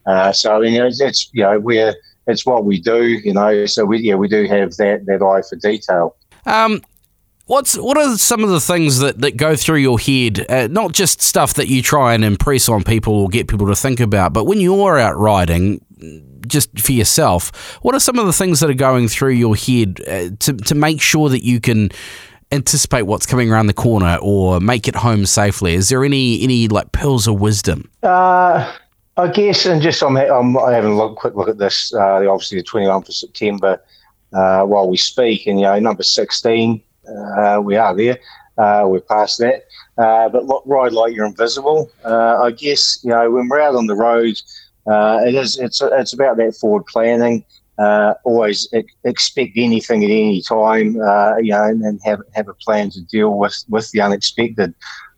Uh, 0.07 0.33
so 0.33 0.57
I 0.57 0.61
mean, 0.61 0.81
it's, 0.81 1.01
it's 1.01 1.29
you 1.33 1.43
know 1.43 1.59
we're 1.59 1.95
it's 2.27 2.45
what 2.45 2.65
we 2.65 2.81
do, 2.81 3.05
you 3.05 3.33
know. 3.33 3.67
So 3.67 3.85
we 3.85 4.01
yeah 4.01 4.15
we 4.15 4.29
do 4.29 4.47
have 4.47 4.77
that 4.77 5.07
that 5.07 5.23
eye 5.23 5.43
for 5.49 5.57
detail. 5.57 6.17
Um, 6.45 6.83
what's 7.47 7.77
what 7.77 7.97
are 7.97 8.17
some 8.17 8.45
of 8.45 8.51
the 8.51 8.61
things 8.61 8.99
that, 8.99 9.21
that 9.21 9.37
go 9.37 9.57
through 9.57 9.79
your 9.79 9.99
head? 9.99 10.45
Uh, 10.49 10.69
not 10.71 10.93
just 10.93 11.23
stuff 11.23 11.55
that 11.55 11.69
you 11.69 11.83
try 11.83 12.15
and 12.15 12.25
impress 12.25 12.69
on 12.69 12.85
people 12.85 13.15
or 13.15 13.29
get 13.29 13.49
people 13.49 13.67
to 13.69 13.77
think 13.77 14.01
about, 14.01 14.33
but 14.33 14.45
when 14.45 14.61
you're 14.61 14.99
out 14.99 15.17
riding, 15.17 15.85
just 16.47 16.79
for 16.79 16.93
yourself, 16.93 17.79
what 17.83 17.95
are 17.95 18.01
some 18.01 18.19
of 18.19 18.27
the 18.27 18.33
things 18.33 18.61
that 18.61 18.71
are 18.71 18.75
going 18.75 19.09
through 19.09 19.33
your 19.33 19.57
head 19.57 20.01
uh, 20.07 20.31
to 20.41 20.53
to 20.53 20.75
make 20.75 21.01
sure 21.01 21.29
that 21.29 21.45
you 21.45 21.61
can 21.61 21.91
anticipate 22.53 23.03
what's 23.03 23.27
coming 23.27 23.51
around 23.51 23.67
the 23.67 23.75
corner 23.75 24.19
or 24.23 24.61
make 24.61 24.89
it 24.89 24.97
home 24.97 25.27
safely? 25.27 25.75
Is 25.75 25.89
there 25.89 26.05
any 26.05 26.43
any 26.43 26.69
like 26.69 26.93
pearls 26.93 27.27
of 27.27 27.41
wisdom? 27.41 27.91
Uh 28.03 28.73
I 29.19 29.29
guess, 29.29 29.65
and 29.65 29.81
just 29.81 30.03
I'm, 30.03 30.17
I'm 30.17 30.55
having 30.55 30.93
a 30.93 30.97
look, 30.97 31.17
quick 31.17 31.35
look 31.35 31.49
at 31.49 31.57
this. 31.57 31.93
Uh, 31.95 32.29
obviously, 32.29 32.59
the 32.59 32.65
21st 32.65 33.09
of 33.09 33.15
September 33.15 33.83
uh, 34.35 34.65
while 34.65 34.91
we 34.91 34.99
speak, 34.99 35.47
and 35.47 35.59
you 35.59 35.65
know, 35.65 35.79
number 35.79 36.03
16, 36.03 36.83
uh, 37.09 37.61
we 37.63 37.77
are 37.77 37.95
there. 37.95 38.19
Uh, 38.59 38.85
we're 38.87 39.01
past 39.01 39.39
that. 39.39 39.65
Uh, 39.97 40.29
but 40.29 40.45
look, 40.45 40.63
ride 40.67 40.93
like 40.93 41.15
you're 41.15 41.25
invisible. 41.25 41.91
Uh, 42.05 42.43
I 42.43 42.51
guess 42.51 42.99
you 43.03 43.11
know 43.11 43.31
when 43.31 43.49
we're 43.49 43.61
out 43.61 43.75
on 43.75 43.87
the 43.87 43.95
road, 43.95 44.35
it 44.87 45.35
is 45.35 45.59
it's 45.59 45.81
it's 45.81 46.13
about 46.13 46.37
that 46.37 46.55
forward 46.57 46.85
planning. 46.87 47.45
always 47.79 48.69
expect 49.05 49.53
anything 49.57 50.05
at 50.05 50.11
any 50.11 50.43
time, 50.43 50.95
you 51.43 51.53
know, 51.53 51.65
and, 51.65 51.83
and 51.83 52.01
have 52.05 52.21
have 52.35 52.49
a 52.49 52.55
plan 52.55 52.91
to 52.91 53.01
deal 53.03 53.39
with 53.39 53.65
with 53.69 53.91
the 53.93 54.01
unexpected. 54.01 54.75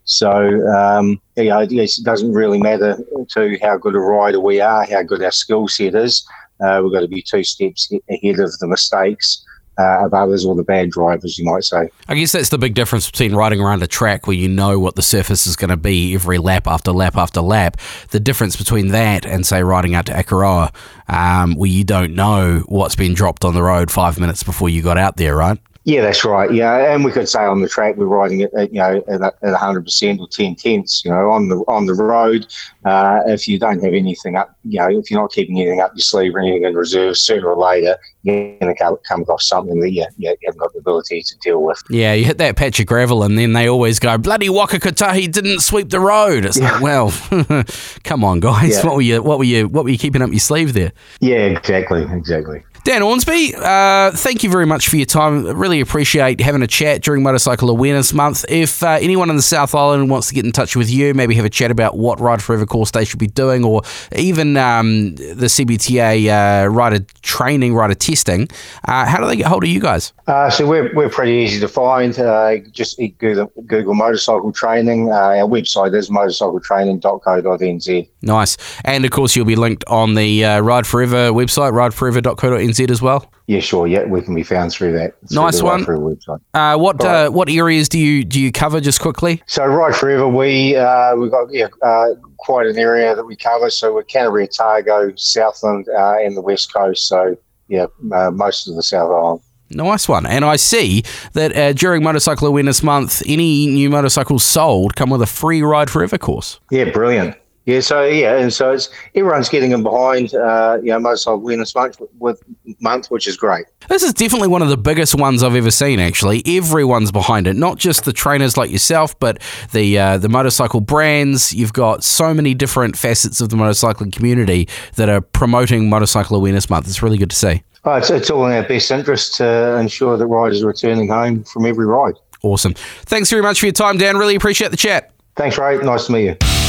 So, 0.09 0.33
um, 0.69 1.21
I 1.37 1.67
guess 1.67 1.99
it 1.99 2.05
doesn't 2.05 2.33
really 2.33 2.59
matter 2.59 2.99
to 3.29 3.59
how 3.61 3.77
good 3.77 3.95
a 3.95 3.99
rider 3.99 4.41
we 4.41 4.59
are, 4.59 4.87
how 4.87 5.03
good 5.03 5.23
our 5.23 5.31
skill 5.31 5.69
set 5.69 5.95
is. 5.95 6.27
Uh, 6.61 6.81
we've 6.83 6.93
got 6.93 7.00
to 7.00 7.09
be 7.09 7.21
two 7.23 7.45
steps 7.45 7.93
ahead 8.11 8.41
of 8.41 8.59
the 8.59 8.67
mistakes. 8.67 9.45
Uh, 9.81 10.07
of 10.07 10.12
others 10.12 10.45
or 10.45 10.57
the 10.57 10.65
bad 10.65 10.91
drivers, 10.91 11.38
you 11.38 11.45
might 11.45 11.62
say. 11.62 11.88
I 12.09 12.17
guess 12.17 12.33
that's 12.33 12.49
the 12.49 12.59
big 12.59 12.75
difference 12.75 13.09
between 13.09 13.33
riding 13.37 13.61
around 13.61 13.81
a 13.81 13.87
track 13.87 14.27
where 14.27 14.35
you 14.35 14.49
know 14.49 14.81
what 14.81 14.97
the 14.97 15.03
surface 15.03 15.47
is 15.47 15.55
going 15.55 15.71
to 15.71 15.77
be 15.77 16.17
every 16.17 16.38
lap 16.38 16.67
after 16.67 16.91
lap 16.91 17.17
after 17.17 17.41
lap. 17.41 17.77
The 18.11 18.19
difference 18.19 18.57
between 18.57 18.88
that 18.88 19.25
and, 19.25 19.47
say, 19.47 19.62
riding 19.62 19.95
out 19.95 20.07
to 20.07 20.12
Akaroa, 20.15 20.75
um, 21.07 21.55
where 21.55 21.71
you 21.71 21.85
don't 21.85 22.17
know 22.17 22.65
what's 22.67 22.97
been 22.97 23.15
dropped 23.15 23.45
on 23.45 23.55
the 23.55 23.62
road 23.62 23.88
five 23.88 24.19
minutes 24.19 24.43
before 24.43 24.69
you 24.69 24.83
got 24.83 24.99
out 24.99 25.17
there, 25.17 25.37
right? 25.37 25.61
Yeah, 25.88 26.02
that's 26.02 26.23
right. 26.23 26.52
Yeah, 26.52 26.92
and 26.92 27.02
we 27.02 27.11
could 27.11 27.30
say 27.30 27.42
on 27.42 27.62
the 27.62 27.68
track 27.68 27.97
we're 27.97 28.04
riding 28.04 28.40
it, 28.40 28.52
at, 28.52 28.71
you 28.75 28.78
know, 28.78 29.02
at, 29.09 29.54
hundred 29.54 29.85
percent 29.85 30.21
or 30.21 30.28
ten 30.28 30.54
tenths. 30.54 31.02
You 31.02 31.11
know, 31.11 31.30
on 31.30 31.49
the 31.49 31.57
on 31.66 31.87
the 31.87 31.95
road, 31.95 32.47
uh, 32.85 33.21
if 33.25 33.49
you 33.49 33.59
don't 33.59 33.83
have 33.83 33.95
anything 33.95 34.37
up, 34.37 34.54
you 34.64 34.80
know, 34.80 34.90
if 34.90 35.11
you're 35.11 35.18
not 35.18 35.33
keeping 35.33 35.59
anything 35.59 35.80
up 35.80 35.92
your 35.95 36.02
sleeve 36.02 36.35
or 36.35 36.40
anything 36.40 36.64
in 36.64 36.75
reserve, 36.75 37.16
sooner 37.16 37.49
or 37.49 37.57
later 37.57 37.97
you're 38.23 38.59
going 38.59 38.75
to 38.75 38.99
come 39.09 39.23
across 39.23 39.49
something 39.49 39.80
that 39.80 39.90
you, 39.90 40.04
you 40.18 40.37
haven't 40.45 40.59
got 40.59 40.71
the 40.75 40.80
ability 40.80 41.23
to 41.23 41.38
deal 41.38 41.62
with. 41.62 41.83
Yeah, 41.88 42.12
you 42.12 42.26
hit 42.26 42.37
that 42.37 42.57
patch 42.57 42.78
of 42.80 42.85
gravel, 42.85 43.23
and 43.23 43.38
then 43.38 43.54
they 43.54 43.66
always 43.66 43.99
go, 43.99 44.18
"Bloody 44.18 44.50
Waka 44.50 44.78
Kotahi 44.78 45.33
didn't 45.33 45.61
sweep 45.61 45.88
the 45.88 46.00
road." 46.00 46.45
It's 46.45 46.59
yeah. 46.59 46.73
like, 46.73 46.83
well, 46.83 47.64
come 48.04 48.25
on, 48.25 48.40
guys, 48.40 48.76
yeah. 48.76 48.87
what 48.87 48.97
were 48.97 49.02
you, 49.02 49.23
what 49.23 49.38
were 49.38 49.45
you, 49.45 49.68
what 49.68 49.85
were 49.85 49.90
you 49.90 49.97
keeping 49.97 50.21
up 50.21 50.28
your 50.28 50.38
sleeve 50.38 50.75
there? 50.75 50.92
Yeah, 51.21 51.47
exactly, 51.47 52.02
exactly. 52.12 52.62
Dan 52.88 53.02
Ormsby, 53.02 53.54
uh, 53.54 54.12
thank 54.12 54.42
you 54.42 54.49
very 54.49 54.64
much 54.64 54.88
for 54.88 54.97
your 54.97 55.04
time. 55.04 55.45
Really 55.45 55.83
appreciate 55.83 56.40
having 56.40 56.62
a 56.62 56.66
chat 56.66 57.02
during 57.02 57.23
Motorcycle 57.23 57.68
Awareness 57.68 58.14
Month. 58.14 58.47
If 58.49 58.83
uh, 58.83 58.92
anyone 58.92 59.28
in 59.28 59.37
the 59.37 59.42
South 59.42 59.75
Island 59.75 60.09
wants 60.09 60.28
to 60.28 60.35
get 60.35 60.47
in 60.47 60.52
touch 60.52 60.75
with 60.75 60.88
you, 60.88 61.12
maybe 61.12 61.35
have 61.35 61.45
a 61.45 61.50
chat 61.50 61.71
about 61.71 61.99
what 61.99 62.18
Ride 62.18 62.42
Forever 62.42 62.64
course 62.64 62.92
they 62.92 63.04
should 63.04 63.18
be 63.18 63.26
doing, 63.26 63.62
or 63.62 63.83
even 64.16 64.57
um, 64.57 65.16
the 65.16 65.49
CBTA 65.49 66.64
uh, 66.64 66.68
rider 66.68 67.04
training, 67.21 67.75
rider 67.75 67.92
testing, 67.92 68.49
uh, 68.87 69.04
how 69.04 69.21
do 69.21 69.26
they 69.26 69.37
get 69.37 69.49
hold 69.49 69.64
of 69.64 69.68
you 69.68 69.80
guys? 69.80 70.14
Uh, 70.26 70.49
so 70.49 70.66
we're, 70.66 70.90
we're 70.95 71.11
pretty 71.11 71.33
easy 71.33 71.61
to 71.61 71.68
find. 71.68 72.18
Uh, 72.18 72.57
just 72.73 72.99
Google, 73.18 73.52
Google 73.66 73.92
motorcycle 73.92 74.50
training. 74.50 75.11
our 75.11 75.47
website 75.47 75.95
is 75.95 76.09
motorcycletraining.co.nz. 76.09 78.09
Nice. 78.23 78.57
And 78.83 79.04
of 79.04 79.11
course, 79.11 79.37
you'll 79.37 79.45
be 79.45 79.57
linked 79.57 79.85
on 79.88 80.14
the 80.14 80.45
Ride 80.45 80.87
Forever 80.87 81.33
website, 81.33 81.73
rideforever.co.nz 81.73 82.77
as 82.90 83.02
well? 83.02 83.30
Yeah, 83.47 83.61
sure. 83.61 83.87
Yeah, 83.87 84.04
we 84.04 84.23
can 84.23 84.35
be 84.35 84.42
found 84.42 84.73
through 84.73 84.92
that. 84.92 85.14
Through 85.28 85.42
nice 85.42 85.62
one. 85.62 85.85
website. 85.85 86.40
Uh, 86.54 86.76
what 86.76 87.02
right. 87.02 87.26
uh, 87.26 87.30
what 87.30 87.49
areas 87.49 87.88
do 87.88 87.99
you 87.99 88.25
do 88.25 88.40
you 88.40 88.52
cover 88.52 88.80
just 88.80 89.00
quickly? 89.00 89.42
So 89.47 89.64
Ride 89.64 89.97
Forever, 89.97 90.28
we 90.28 90.76
uh, 90.76 91.16
we've 91.16 91.30
got 91.30 91.52
yeah, 91.52 91.68
uh, 91.82 92.14
quite 92.38 92.66
an 92.66 92.78
area 92.78 93.14
that 93.14 93.25
we 93.25 93.37
cover. 93.37 93.70
So 93.70 93.94
we're 93.94 94.04
Canterbury, 94.04 94.44
Otago, 94.44 95.12
Southland, 95.16 95.87
uh, 95.88 96.16
and 96.18 96.37
the 96.37 96.42
West 96.42 96.73
Coast. 96.73 97.08
So 97.08 97.37
yeah, 97.68 97.87
uh, 98.12 98.30
most 98.30 98.68
of 98.68 98.76
the 98.76 98.82
South 98.82 99.11
Island. 99.11 99.40
Nice 99.70 100.08
one. 100.08 100.25
And 100.25 100.44
I 100.44 100.56
see 100.56 101.02
that 101.35 101.54
uh, 101.54 101.73
during 101.75 102.02
Motorcycle 102.02 102.49
Awareness 102.49 102.82
Month, 102.82 103.23
any 103.26 103.66
new 103.66 103.90
motorcycles 103.90 104.44
sold 104.44 104.97
come 104.97 105.11
with 105.11 105.20
a 105.20 105.26
free 105.26 105.62
Ride 105.62 105.90
Forever 105.90 106.16
course. 106.16 106.58
Yeah, 106.70 106.90
brilliant. 106.90 107.37
Yeah, 107.69 107.81
so 107.81 108.03
yeah, 108.03 108.39
and 108.39 108.51
so 108.51 108.73
it's 108.73 108.89
everyone's 109.15 109.51
getting 109.51 109.69
them 109.69 109.83
behind, 109.83 110.35
uh, 110.35 110.79
you 110.81 110.89
know, 110.89 110.99
motorcycle 110.99 111.35
awareness 111.35 111.75
month 111.75 112.01
with 112.19 112.43
month, 112.81 113.11
which 113.11 113.29
is 113.29 113.37
great. 113.37 113.67
This 113.91 114.03
is 114.03 114.15
definitely 114.15 114.49
one 114.49 114.63
of 114.63 114.71
the 114.71 114.79
biggest 114.79 115.15
ones 115.15 115.43
I've 115.43 115.55
ever 115.55 115.71
seen. 115.71 116.01
Actually, 116.01 116.43
everyone's 116.47 117.13
behind 117.13 117.47
it, 117.47 117.57
not 117.57 117.77
just 117.77 118.07
the 118.07 118.13
trainers 118.15 118.57
like 118.57 118.71
yourself, 118.71 119.19
but 119.19 119.43
the 119.73 119.99
uh, 119.99 120.17
the 120.17 120.31
motorcycle 120.31 120.81
brands. 120.81 121.53
You've 121.53 121.75
got 121.75 122.03
so 122.03 122.33
many 122.33 122.55
different 122.55 122.97
facets 122.97 123.43
of 123.43 123.51
the 123.51 123.57
motorcycling 123.57 124.15
community 124.15 124.67
that 124.97 125.11
are 125.11 125.21
promoting 125.21 125.91
Motorcycle 125.91 126.39
Awareness 126.39 126.71
Month. 126.71 126.89
It's 126.89 127.03
really 127.03 127.19
good 127.19 127.29
to 127.29 127.37
see. 127.37 127.63
Oh, 127.85 127.97
it's, 127.97 128.09
it's 128.09 128.31
all 128.31 128.47
in 128.47 128.53
our 128.53 128.67
best 128.67 128.91
interest 128.91 129.35
to 129.35 129.77
ensure 129.77 130.17
that 130.17 130.27
riders 130.27 130.63
are 130.63 130.69
returning 130.69 131.09
home 131.09 131.45
from 131.45 131.67
every 131.67 131.85
ride. 131.85 132.15
Awesome. 132.43 132.73
Thanks 132.73 133.29
very 133.29 133.43
much 133.43 133.61
for 133.61 133.67
your 133.67 133.75
time, 133.75 133.99
Dan. 133.99 134.17
Really 134.17 134.37
appreciate 134.37 134.71
the 134.71 134.79
chat. 134.79 135.13
Thanks, 135.37 135.59
Ray. 135.59 135.77
Nice 135.77 136.07
to 136.07 136.13
meet 136.13 136.25
you. 136.25 136.68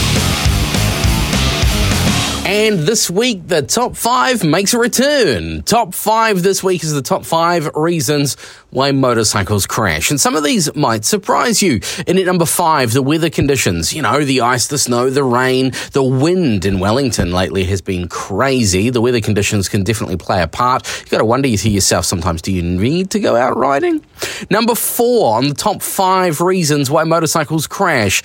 And 2.50 2.79
this 2.79 3.12
week, 3.12 3.48
the 3.48 3.62
top 3.62 3.96
five 3.96 4.44
makes 4.44 4.74
a 4.74 4.79
return. 4.79 5.62
Top 5.62 5.94
five 5.94 6.41
this 6.41 6.63
week 6.63 6.84
is 6.84 6.91
the 6.91 7.03
top 7.03 7.24
five 7.24 7.70
reasons 7.75 8.38
why 8.72 8.91
motorcycles 8.91 9.68
crash. 9.68 10.10
And 10.10 10.20
some 10.20 10.36
of 10.36 10.44
these 10.44 10.75
might 10.75 11.06
surprise 11.06 11.62
you. 11.62 11.79
In 12.08 12.18
at 12.18 12.25
number 12.25 12.48
five, 12.48 12.91
the 12.91 13.03
weather 13.03 13.29
conditions. 13.29 13.94
You 13.94 14.01
know, 14.01 14.25
the 14.25 14.41
ice, 14.41 14.65
the 14.65 14.79
snow, 14.79 15.12
the 15.12 15.24
rain, 15.24 15.74
the 15.91 16.01
wind 16.01 16.65
in 16.65 16.79
Wellington 16.79 17.32
lately 17.32 17.65
has 17.65 17.82
been 17.82 18.08
crazy. 18.08 18.89
The 18.89 19.00
weather 19.00 19.22
conditions 19.22 19.70
can 19.70 19.84
definitely 19.84 20.18
play 20.18 20.41
a 20.41 20.48
part. 20.48 20.88
You've 21.01 21.12
got 21.12 21.20
to 21.20 21.25
wonder 21.25 21.56
to 21.56 21.70
yourself 21.70 22.06
sometimes, 22.06 22.41
do 22.41 22.51
you 22.51 22.63
need 22.63 23.12
to 23.12 23.20
go 23.20 23.36
out 23.36 23.58
riding? 23.58 24.03
Number 24.50 24.74
four 24.74 25.36
on 25.36 25.50
the 25.50 25.53
top 25.53 25.84
five 25.84 26.41
reasons 26.41 26.89
why 26.89 27.03
motorcycles 27.03 27.68
crash 27.68 28.24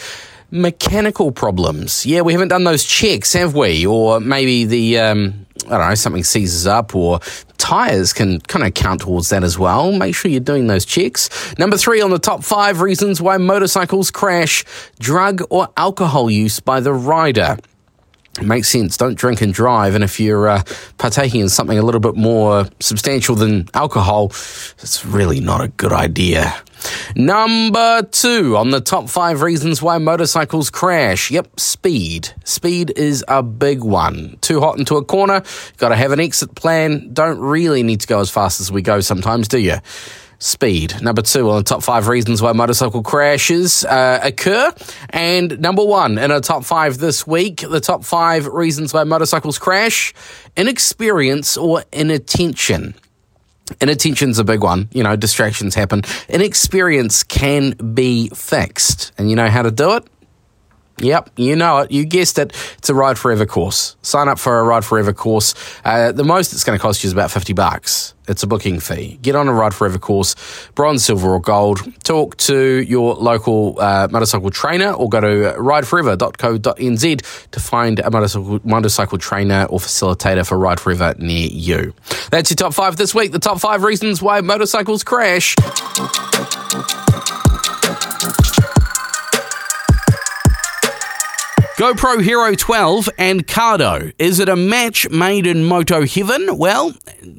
mechanical 0.54 1.32
problems. 1.32 2.06
Yeah, 2.06 2.20
we 2.20 2.32
haven't 2.32 2.48
done 2.48 2.64
those 2.64 2.84
checks, 2.84 3.32
have 3.32 3.54
we? 3.54 3.84
Or 3.84 4.20
maybe 4.20 4.64
the, 4.64 4.98
um, 5.00 5.46
I 5.66 5.78
don't 5.78 5.88
know, 5.88 5.94
something 5.96 6.22
seizes 6.22 6.66
up 6.66 6.94
or 6.94 7.18
tyres 7.58 8.12
can 8.12 8.40
kind 8.40 8.64
of 8.64 8.72
count 8.72 9.00
towards 9.00 9.30
that 9.30 9.42
as 9.42 9.58
well. 9.58 9.90
Make 9.90 10.14
sure 10.14 10.30
you're 10.30 10.40
doing 10.40 10.68
those 10.68 10.84
checks. 10.84 11.28
Number 11.58 11.76
three 11.76 12.00
on 12.00 12.10
the 12.10 12.20
top 12.20 12.44
five 12.44 12.80
reasons 12.80 13.20
why 13.20 13.36
motorcycles 13.36 14.12
crash 14.12 14.64
drug 15.00 15.42
or 15.50 15.68
alcohol 15.76 16.30
use 16.30 16.60
by 16.60 16.78
the 16.78 16.92
rider. 16.94 17.56
It 18.38 18.46
makes 18.46 18.68
sense. 18.68 18.96
Don't 18.96 19.16
drink 19.16 19.42
and 19.42 19.52
drive. 19.52 19.94
And 19.96 20.04
if 20.04 20.20
you're 20.20 20.48
uh, 20.48 20.62
partaking 20.98 21.40
in 21.40 21.48
something 21.48 21.78
a 21.78 21.82
little 21.82 22.00
bit 22.00 22.16
more 22.16 22.66
substantial 22.80 23.34
than 23.34 23.68
alcohol, 23.74 24.26
it's 24.26 25.04
really 25.04 25.40
not 25.40 25.60
a 25.60 25.68
good 25.68 25.92
idea. 25.92 26.54
Number 27.16 28.02
two 28.02 28.56
on 28.56 28.70
the 28.70 28.80
top 28.80 29.08
five 29.08 29.42
reasons 29.42 29.80
why 29.80 29.98
motorcycles 29.98 30.70
crash. 30.70 31.30
Yep, 31.30 31.60
speed. 31.60 32.28
Speed 32.44 32.92
is 32.96 33.24
a 33.28 33.42
big 33.42 33.82
one. 33.82 34.38
Too 34.40 34.60
hot 34.60 34.78
into 34.78 34.96
a 34.96 35.04
corner, 35.04 35.42
got 35.78 35.90
to 35.90 35.96
have 35.96 36.12
an 36.12 36.20
exit 36.20 36.54
plan. 36.54 37.12
Don't 37.12 37.38
really 37.38 37.82
need 37.82 38.00
to 38.00 38.06
go 38.06 38.20
as 38.20 38.30
fast 38.30 38.60
as 38.60 38.72
we 38.72 38.82
go 38.82 39.00
sometimes, 39.00 39.48
do 39.48 39.58
you? 39.58 39.76
Speed. 40.38 41.00
Number 41.00 41.22
two 41.22 41.48
on 41.48 41.56
the 41.56 41.62
top 41.62 41.82
five 41.82 42.08
reasons 42.08 42.42
why 42.42 42.52
motorcycle 42.52 43.02
crashes 43.02 43.84
uh, 43.84 44.20
occur. 44.22 44.72
And 45.10 45.58
number 45.60 45.84
one 45.84 46.18
in 46.18 46.30
our 46.30 46.40
top 46.40 46.64
five 46.64 46.98
this 46.98 47.26
week, 47.26 47.60
the 47.60 47.80
top 47.80 48.04
five 48.04 48.46
reasons 48.46 48.92
why 48.92 49.04
motorcycles 49.04 49.58
crash 49.58 50.12
inexperience 50.56 51.56
or 51.56 51.84
inattention. 51.92 52.94
Inattention's 53.80 54.38
a 54.38 54.44
big 54.44 54.62
one. 54.62 54.88
You 54.92 55.02
know, 55.02 55.16
distractions 55.16 55.74
happen. 55.74 56.02
Inexperience 56.28 57.22
can 57.22 57.70
be 57.94 58.28
fixed. 58.30 59.12
And 59.16 59.30
you 59.30 59.36
know 59.36 59.48
how 59.48 59.62
to 59.62 59.70
do 59.70 59.92
it? 59.94 60.04
Yep, 60.98 61.30
you 61.36 61.56
know 61.56 61.78
it. 61.78 61.90
You 61.90 62.04
guessed 62.04 62.38
it. 62.38 62.52
It's 62.78 62.88
a 62.88 62.94
Ride 62.94 63.18
Forever 63.18 63.46
course. 63.46 63.96
Sign 64.02 64.28
up 64.28 64.38
for 64.38 64.60
a 64.60 64.62
Ride 64.62 64.84
Forever 64.84 65.12
course. 65.12 65.54
Uh, 65.84 66.12
the 66.12 66.22
most 66.24 66.52
it's 66.52 66.62
going 66.62 66.78
to 66.78 66.82
cost 66.82 67.02
you 67.02 67.08
is 67.08 67.12
about 67.12 67.30
50 67.32 67.52
bucks. 67.52 68.14
It's 68.26 68.42
a 68.42 68.46
booking 68.46 68.80
fee. 68.80 69.18
Get 69.20 69.34
on 69.34 69.48
a 69.48 69.52
Ride 69.52 69.74
Forever 69.74 69.98
course, 69.98 70.34
bronze, 70.74 71.04
silver, 71.04 71.28
or 71.30 71.40
gold. 71.40 71.80
Talk 72.04 72.36
to 72.38 72.80
your 72.82 73.14
local 73.16 73.78
uh, 73.80 74.08
motorcycle 74.10 74.50
trainer 74.50 74.92
or 74.92 75.08
go 75.08 75.20
to 75.20 75.26
rideforever.co.nz 75.58 77.50
to 77.50 77.60
find 77.60 77.98
a 77.98 78.10
motorcycle, 78.10 78.60
motorcycle 78.64 79.18
trainer 79.18 79.64
or 79.64 79.78
facilitator 79.78 80.46
for 80.46 80.56
Ride 80.56 80.80
Forever 80.80 81.14
near 81.18 81.48
you. 81.48 81.92
That's 82.30 82.50
your 82.50 82.56
top 82.56 82.72
five 82.72 82.96
this 82.96 83.14
week. 83.14 83.32
The 83.32 83.38
top 83.40 83.58
five 83.58 83.82
reasons 83.82 84.22
why 84.22 84.40
motorcycles 84.40 85.02
crash. 85.04 85.54
GoPro 91.76 92.22
Hero 92.22 92.54
12 92.54 93.08
and 93.18 93.48
Cardo. 93.48 94.12
Is 94.16 94.38
it 94.38 94.48
a 94.48 94.54
match 94.54 95.10
made 95.10 95.44
in 95.44 95.64
Moto 95.64 96.06
Heaven? 96.06 96.56
Well, 96.56 96.94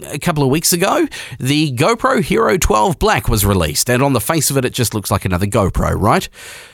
a 0.08 0.20
couple 0.20 0.44
of 0.44 0.50
weeks 0.50 0.74
ago, 0.74 1.08
the 1.40 1.72
GoPro 1.72 2.22
Hero 2.22 2.58
12 2.58 3.00
Black 3.00 3.30
was 3.30 3.46
released, 3.46 3.90
and 3.90 4.04
on 4.04 4.12
the 4.12 4.20
face 4.20 4.50
of 4.50 4.58
it, 4.58 4.66
it 4.66 4.74
just 4.74 4.94
looks 4.94 5.10
like 5.10 5.24
another 5.24 5.46
GoPro, 5.46 5.96
right? 5.98 6.28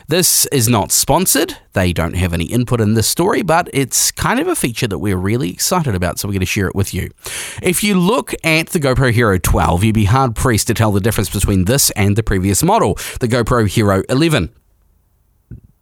This 0.08 0.48
is 0.48 0.68
not 0.70 0.91
sponsored. 0.91 1.56
They 1.74 1.94
don't 1.94 2.15
have 2.15 2.34
any 2.34 2.46
input 2.46 2.82
in 2.82 2.96
this 2.96 3.08
story, 3.08 3.44
but 3.44 3.70
it's 3.74 4.10
kind 4.10 4.39
of 4.39 4.48
a 4.48 4.56
feature 4.56 4.88
that 4.88 4.98
we're 4.98 5.15
really 5.15 5.51
excited 5.51 5.94
about, 5.94 6.18
so 6.18 6.27
we're 6.27 6.34
going 6.34 6.39
to 6.39 6.48
share 6.48 6.68
it 6.68 6.74
with 6.74 6.96
you. 6.96 7.12
If 7.62 7.84
you 7.84 7.94
look 7.94 8.34
at 8.44 8.70
the 8.70 8.80
GoPro 8.80 9.12
Hero 9.12 9.38
12, 9.38 9.84
you'd 9.84 9.94
be 9.94 10.06
hard 10.06 10.36
pressed 10.36 10.65
to 10.65 10.74
tell 10.74 10.91
the 10.91 11.00
difference 11.00 11.30
between 11.30 11.65
this 11.65 11.91
and 11.91 12.15
the 12.15 12.24
previous 12.24 12.63
model, 12.63 12.96
the 13.20 13.27
GoPro 13.27 13.68
Hero 13.68 14.01
11 14.10 14.51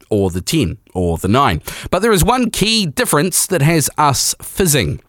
or 0.09 0.29
the 0.29 0.41
10 0.41 0.77
or 0.93 1.17
the 1.17 1.27
9. 1.27 1.61
But 1.91 2.01
there 2.01 2.11
is 2.11 2.23
one 2.23 2.49
key 2.51 2.85
difference 2.85 3.47
that 3.47 3.61
has 3.61 3.89
us 3.97 4.35
fizzing. 4.41 5.01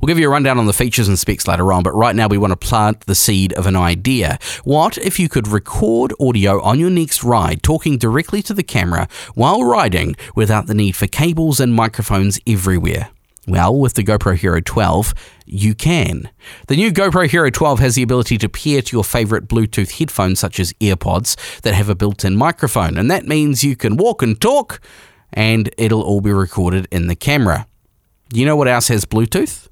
We'll 0.00 0.08
give 0.08 0.18
you 0.18 0.26
a 0.26 0.30
rundown 0.30 0.58
on 0.58 0.66
the 0.66 0.72
features 0.72 1.08
and 1.08 1.18
specs 1.18 1.46
later 1.46 1.72
on, 1.72 1.82
but 1.82 1.94
right 1.94 2.14
now 2.14 2.28
we 2.28 2.38
want 2.38 2.52
to 2.52 2.56
plant 2.56 3.06
the 3.06 3.14
seed 3.14 3.52
of 3.54 3.66
an 3.66 3.76
idea. 3.76 4.38
What 4.64 4.98
if 4.98 5.18
you 5.18 5.28
could 5.28 5.48
record 5.48 6.12
audio 6.20 6.60
on 6.62 6.78
your 6.78 6.90
next 6.90 7.22
ride, 7.22 7.62
talking 7.62 7.98
directly 7.98 8.42
to 8.42 8.54
the 8.54 8.62
camera 8.62 9.08
while 9.34 9.64
riding 9.64 10.16
without 10.34 10.66
the 10.66 10.74
need 10.74 10.96
for 10.96 11.06
cables 11.06 11.60
and 11.60 11.74
microphones 11.74 12.40
everywhere? 12.46 13.10
Well, 13.48 13.74
with 13.74 13.94
the 13.94 14.04
GoPro 14.04 14.36
Hero 14.36 14.60
12, 14.60 15.14
you 15.46 15.74
can. 15.74 16.28
The 16.66 16.76
new 16.76 16.92
GoPro 16.92 17.26
Hero 17.26 17.48
12 17.48 17.78
has 17.78 17.94
the 17.94 18.02
ability 18.02 18.36
to 18.36 18.48
pair 18.48 18.82
to 18.82 18.96
your 18.96 19.02
favorite 19.02 19.48
Bluetooth 19.48 19.98
headphones, 19.98 20.38
such 20.38 20.60
as 20.60 20.74
AirPods, 20.74 21.62
that 21.62 21.72
have 21.72 21.88
a 21.88 21.94
built 21.94 22.26
in 22.26 22.36
microphone, 22.36 22.98
and 22.98 23.10
that 23.10 23.26
means 23.26 23.64
you 23.64 23.74
can 23.74 23.96
walk 23.96 24.22
and 24.22 24.38
talk, 24.38 24.80
and 25.32 25.70
it'll 25.78 26.02
all 26.02 26.20
be 26.20 26.30
recorded 26.30 26.86
in 26.90 27.06
the 27.06 27.16
camera. 27.16 27.66
You 28.34 28.44
know 28.44 28.54
what 28.54 28.68
else 28.68 28.88
has 28.88 29.06
Bluetooth? 29.06 29.68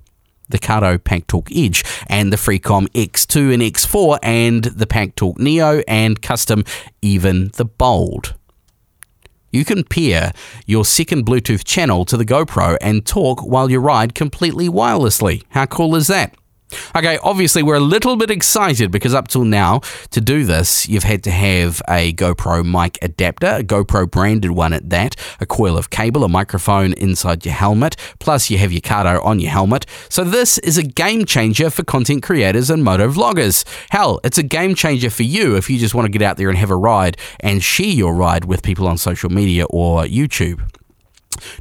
The 0.48 0.58
Cardo 0.58 1.02
Pack 1.02 1.26
Talk 1.26 1.50
Edge 1.54 1.84
and 2.06 2.32
the 2.32 2.38
Freecom 2.38 2.88
X2 2.92 3.52
and 3.52 3.62
X4 3.62 4.20
and 4.22 4.64
the 4.64 4.86
Pack 4.86 5.16
Talk 5.16 5.38
Neo 5.38 5.82
and 5.86 6.22
custom, 6.22 6.64
even 7.02 7.50
the 7.56 7.66
Bold. 7.66 8.36
You 9.56 9.64
can 9.64 9.84
pair 9.84 10.34
your 10.66 10.84
second 10.84 11.24
Bluetooth 11.24 11.64
channel 11.64 12.04
to 12.04 12.18
the 12.18 12.26
GoPro 12.26 12.76
and 12.82 13.06
talk 13.06 13.40
while 13.40 13.70
you 13.70 13.78
ride 13.80 14.14
completely 14.14 14.68
wirelessly. 14.68 15.44
How 15.48 15.64
cool 15.64 15.96
is 15.96 16.08
that? 16.08 16.34
Okay, 16.96 17.18
obviously, 17.22 17.62
we're 17.62 17.76
a 17.76 17.80
little 17.80 18.16
bit 18.16 18.30
excited 18.30 18.90
because 18.90 19.14
up 19.14 19.28
till 19.28 19.44
now, 19.44 19.80
to 20.10 20.20
do 20.20 20.44
this, 20.44 20.88
you've 20.88 21.04
had 21.04 21.22
to 21.24 21.30
have 21.30 21.80
a 21.88 22.12
GoPro 22.14 22.64
mic 22.64 22.98
adapter, 23.02 23.46
a 23.46 23.62
GoPro 23.62 24.10
branded 24.10 24.50
one 24.50 24.72
at 24.72 24.90
that, 24.90 25.14
a 25.40 25.46
coil 25.46 25.78
of 25.78 25.90
cable, 25.90 26.24
a 26.24 26.28
microphone 26.28 26.92
inside 26.94 27.44
your 27.44 27.54
helmet, 27.54 27.96
plus 28.18 28.50
you 28.50 28.58
have 28.58 28.72
your 28.72 28.80
Cardo 28.80 29.24
on 29.24 29.38
your 29.38 29.50
helmet. 29.50 29.86
So, 30.08 30.24
this 30.24 30.58
is 30.58 30.76
a 30.76 30.82
game 30.82 31.24
changer 31.24 31.70
for 31.70 31.84
content 31.84 32.22
creators 32.22 32.68
and 32.68 32.82
moto 32.82 33.08
vloggers. 33.08 33.64
Hell, 33.90 34.20
it's 34.24 34.38
a 34.38 34.42
game 34.42 34.74
changer 34.74 35.10
for 35.10 35.22
you 35.22 35.56
if 35.56 35.70
you 35.70 35.78
just 35.78 35.94
want 35.94 36.06
to 36.06 36.10
get 36.10 36.22
out 36.22 36.36
there 36.36 36.48
and 36.48 36.58
have 36.58 36.70
a 36.70 36.76
ride 36.76 37.16
and 37.40 37.62
share 37.62 37.86
your 37.86 38.14
ride 38.14 38.44
with 38.44 38.62
people 38.62 38.88
on 38.88 38.98
social 38.98 39.30
media 39.30 39.66
or 39.70 40.02
YouTube. 40.04 40.68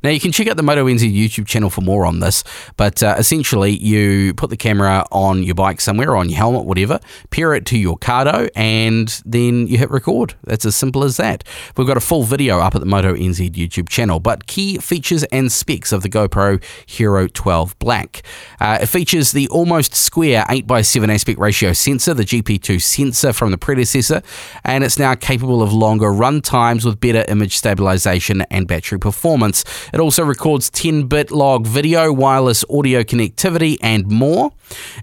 Now, 0.03 0.10
you 0.10 0.20
can 0.20 0.32
check 0.32 0.48
out 0.48 0.58
the 0.58 0.63
Moto 0.63 0.86
NZ 0.86 1.13
YouTube 1.15 1.48
channel 1.48 1.70
for 1.70 1.82
more 1.82 2.05
on 2.05 2.20
this, 2.20 2.44
but 2.77 3.03
uh, 3.03 3.15
essentially, 3.17 3.72
you 3.72 4.34
put 4.34 4.50
the 4.50 4.58
camera 4.58 5.05
on 5.12 5.44
your 5.44 5.55
bike 5.55 5.82
somewhere, 5.82 6.12
or 6.12 6.17
on 6.17 6.29
your 6.29 6.38
helmet, 6.38 6.65
whatever, 6.65 7.00
pair 7.32 7.53
it 7.53 7.65
to 7.67 7.77
your 7.77 7.98
Cardo, 7.98 8.50
and 8.55 9.22
then 9.25 9.67
you 9.67 9.77
hit 9.77 9.91
record. 9.91 10.36
That's 10.44 10.65
as 10.65 10.75
simple 10.75 11.03
as 11.03 11.17
that. 11.17 11.44
We've 11.75 11.88
got 11.88 11.98
a 11.98 12.01
full 12.01 12.24
video 12.24 12.60
up 12.60 12.75
at 12.75 12.79
the 12.79 12.88
Moto 12.88 13.13
NZ 13.13 13.51
YouTube 13.51 13.89
channel, 13.89 14.20
but 14.20 14.48
key 14.48 14.77
features 14.77 15.24
and 15.25 15.51
specs 15.51 15.91
of 15.91 16.03
the 16.03 16.10
GoPro 16.10 16.63
Hero 16.86 17.27
12 17.27 17.77
Black. 17.79 18.24
Uh, 18.60 18.79
it 18.82 18.88
features 18.88 19.32
the 19.32 19.48
almost 19.50 19.94
square 19.94 20.44
8x7 20.50 21.13
aspect 21.13 21.39
ratio 21.39 21.74
sensor, 21.74 22.13
the 22.13 22.24
GP2 22.24 22.82
sensor 22.82 23.34
from 23.34 23.51
the 23.51 23.58
predecessor, 23.58 24.22
and 24.63 24.84
it's 24.84 24.98
now 24.98 25.15
capable 25.15 25.62
of 25.62 25.74
longer 25.74 26.13
run 26.13 26.41
times 26.41 26.86
with 26.86 27.00
better 27.00 27.25
image 27.27 27.58
stabilization 27.58 28.41
and 28.50 28.67
battery 28.67 29.00
performance. 29.00 29.64
It 29.93 30.00
also 30.00 30.24
records 30.24 30.69
10 30.69 31.07
bit 31.07 31.31
log 31.31 31.67
video, 31.67 32.12
wireless 32.12 32.63
audio 32.69 33.03
connectivity, 33.03 33.77
and 33.81 34.07
more. 34.07 34.51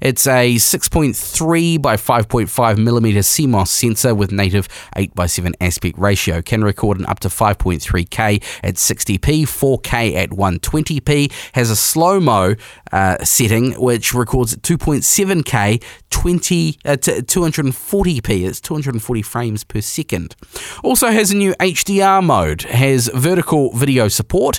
It's 0.00 0.26
a 0.26 0.56
6.3 0.56 1.80
by 1.80 1.96
5.5 1.96 2.78
millimeter 2.78 3.20
CMOS 3.20 3.68
sensor 3.68 4.14
with 4.14 4.32
native 4.32 4.68
8 4.96 5.14
by 5.14 5.26
7 5.26 5.54
aspect 5.60 5.98
ratio. 5.98 6.42
Can 6.42 6.64
record 6.64 6.98
in 6.98 7.06
up 7.06 7.20
to 7.20 7.28
5.3K 7.28 8.42
at 8.62 8.74
60p, 8.74 9.42
4K 9.42 10.14
at 10.14 10.30
120p. 10.30 11.32
Has 11.54 11.70
a 11.70 11.76
slow 11.76 12.20
mo 12.20 12.54
uh, 12.92 13.24
setting 13.24 13.72
which 13.74 14.12
records 14.14 14.54
at 14.54 14.62
2.7K, 14.62 15.82
20 16.10 16.78
uh, 16.84 16.96
240p. 16.96 18.46
It's 18.46 18.60
240 18.60 19.22
frames 19.22 19.64
per 19.64 19.80
second. 19.80 20.36
Also 20.82 21.08
has 21.08 21.30
a 21.30 21.36
new 21.36 21.54
HDR 21.54 22.22
mode. 22.24 22.62
Has 22.62 23.08
vertical 23.14 23.72
video 23.72 24.08
support. 24.08 24.51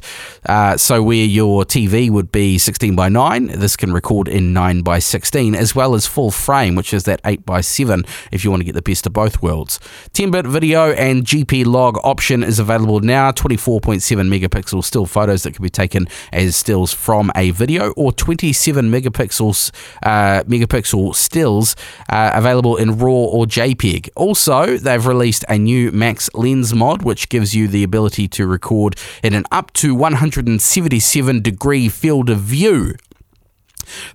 Uh, 0.46 0.78
so 0.78 1.02
where 1.02 1.26
your 1.26 1.64
TV 1.64 2.10
would 2.10 2.32
be 2.32 2.58
16 2.58 2.96
by 2.96 3.10
9, 3.10 3.48
this 3.48 3.76
can 3.76 3.94
record 3.94 4.28
in 4.28 4.54
9 4.54 4.82
by 4.82 5.00
16, 5.00 5.56
as 5.56 5.76
well 5.76 5.96
as 5.96 6.06
full 6.08 6.32
frame, 6.32 6.76
which 6.76 6.94
is 6.94 7.04
that 7.04 7.22
8 7.26 7.46
by 7.46 7.62
7 7.62 8.04
if 8.32 8.44
you 8.44 8.50
want 8.50 8.62
to 8.62 8.66
get 8.66 8.76
the 8.76 8.82
best 8.82 9.06
of 9.06 9.14
both 9.14 9.42
worlds. 9.42 9.80
10 10.14 10.32
bit 10.32 10.46
video 10.46 10.92
and 10.94 11.24
GP 11.24 11.66
log 11.66 11.98
option 12.04 12.44
is 12.44 12.60
available 12.60 13.00
now. 13.00 13.32
24.7 13.32 14.02
megapixel 14.28 14.84
still 14.84 15.06
photos 15.06 15.44
that 15.44 15.54
can 15.54 15.64
be 15.64 15.70
taken 15.70 16.08
as 16.32 16.56
stills 16.56 16.94
from 16.94 17.32
a 17.36 17.52
video, 17.52 17.92
or 17.92 18.12
27 18.12 18.90
megapixels 18.90 19.72
uh, 20.04 20.44
megapixel 20.44 21.16
stills 21.16 21.76
uh, 22.10 22.32
available 22.34 22.78
in 22.78 22.98
RAW 22.98 23.12
or 23.12 23.46
JPEG. 23.46 24.10
Also, 24.16 24.78
they've 24.78 25.06
released 25.06 25.44
a 25.50 25.58
new 25.58 25.92
Max 25.92 26.30
Lens 26.34 26.74
mod, 26.74 27.04
which 27.04 27.30
gives 27.30 27.56
you 27.56 27.68
the 27.68 27.84
ability 27.84 28.28
to 28.30 28.48
record 28.48 28.96
in 29.24 29.34
an 29.34 29.46
up 29.52 29.72
to 29.74 29.83
177 29.92 31.42
degree 31.42 31.90
field 31.90 32.30
of 32.30 32.40
view. 32.40 32.96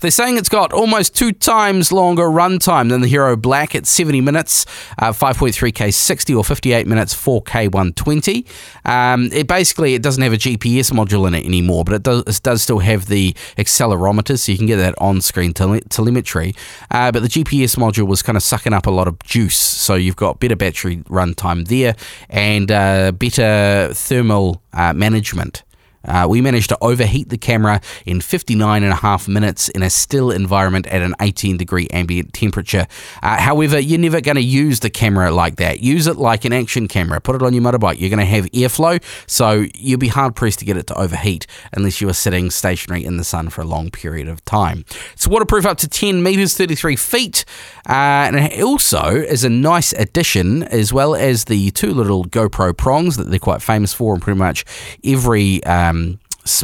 They're 0.00 0.10
saying 0.10 0.36
it's 0.36 0.48
got 0.48 0.72
almost 0.72 1.14
two 1.14 1.32
times 1.32 1.92
longer 1.92 2.24
runtime 2.24 2.88
than 2.88 3.00
the 3.00 3.08
Hero 3.08 3.36
Black 3.36 3.74
at 3.74 3.86
70 3.86 4.20
minutes, 4.20 4.66
uh, 4.98 5.12
5.3K 5.12 5.92
60 5.92 6.34
or 6.34 6.44
58 6.44 6.86
minutes 6.86 7.14
4K 7.14 7.72
120. 7.72 8.46
Um, 8.84 9.30
it 9.32 9.46
basically 9.46 9.94
it 9.94 10.02
doesn't 10.02 10.22
have 10.22 10.32
a 10.32 10.36
GPS 10.36 10.92
module 10.92 11.26
in 11.26 11.34
it 11.34 11.44
anymore, 11.44 11.84
but 11.84 11.94
it 11.94 12.02
does, 12.02 12.22
it 12.26 12.42
does 12.42 12.62
still 12.62 12.78
have 12.80 13.06
the 13.06 13.32
accelerometer, 13.56 14.38
so 14.38 14.52
you 14.52 14.58
can 14.58 14.66
get 14.66 14.76
that 14.76 14.94
on-screen 14.98 15.52
tele- 15.52 15.80
telemetry. 15.82 16.54
Uh, 16.90 17.12
but 17.12 17.22
the 17.22 17.28
GPS 17.28 17.76
module 17.76 18.06
was 18.06 18.22
kind 18.22 18.36
of 18.36 18.42
sucking 18.42 18.72
up 18.72 18.86
a 18.86 18.90
lot 18.90 19.08
of 19.08 19.18
juice, 19.20 19.56
so 19.56 19.94
you've 19.94 20.16
got 20.16 20.40
better 20.40 20.56
battery 20.56 20.98
runtime 21.08 21.66
there 21.68 21.94
and 22.30 22.70
uh, 22.70 23.12
better 23.12 23.90
thermal 23.92 24.62
uh, 24.72 24.92
management. 24.92 25.62
Uh, 26.04 26.26
we 26.28 26.40
managed 26.40 26.68
to 26.68 26.78
overheat 26.80 27.28
the 27.28 27.38
camera 27.38 27.80
in 28.06 28.20
59 28.20 28.82
and 28.82 28.92
a 28.92 28.96
half 28.96 29.28
minutes 29.28 29.68
in 29.70 29.82
a 29.82 29.90
still 29.90 30.30
environment 30.30 30.86
at 30.86 31.02
an 31.02 31.14
18 31.20 31.56
degree 31.56 31.88
ambient 31.88 32.32
temperature. 32.32 32.86
Uh, 33.22 33.40
however, 33.40 33.78
you're 33.78 33.98
never 33.98 34.20
going 34.20 34.36
to 34.36 34.42
use 34.42 34.80
the 34.80 34.90
camera 34.90 35.30
like 35.30 35.56
that. 35.56 35.80
Use 35.80 36.06
it 36.06 36.16
like 36.16 36.44
an 36.44 36.52
action 36.52 36.88
camera. 36.88 37.20
Put 37.20 37.36
it 37.36 37.42
on 37.42 37.52
your 37.52 37.62
motorbike. 37.62 38.00
You're 38.00 38.10
going 38.10 38.18
to 38.20 38.24
have 38.24 38.46
airflow, 38.52 39.02
so 39.26 39.66
you'll 39.74 39.98
be 39.98 40.08
hard 40.08 40.36
pressed 40.36 40.60
to 40.60 40.64
get 40.64 40.76
it 40.76 40.86
to 40.88 40.94
overheat 40.98 41.46
unless 41.72 42.00
you 42.00 42.08
are 42.08 42.14
sitting 42.14 42.50
stationary 42.50 43.04
in 43.04 43.16
the 43.16 43.24
sun 43.24 43.48
for 43.48 43.62
a 43.62 43.66
long 43.66 43.90
period 43.90 44.28
of 44.28 44.44
time. 44.44 44.84
It's 45.12 45.26
waterproof 45.26 45.66
up 45.66 45.78
to 45.78 45.88
10 45.88 46.22
meters, 46.22 46.56
33 46.56 46.96
feet, 46.96 47.44
uh, 47.88 48.28
and 48.28 48.36
it 48.36 48.62
also 48.62 49.16
is 49.16 49.44
a 49.44 49.50
nice 49.50 49.92
addition, 49.92 50.62
as 50.64 50.92
well 50.92 51.14
as 51.14 51.44
the 51.44 51.70
two 51.72 51.92
little 51.92 52.24
GoPro 52.24 52.76
prongs 52.76 53.16
that 53.16 53.30
they're 53.30 53.38
quite 53.38 53.62
famous 53.62 53.92
for, 53.92 54.14
and 54.14 54.22
pretty 54.22 54.38
much 54.38 54.64
every. 55.04 55.62
Um, 55.64 55.87
um, 55.88 56.18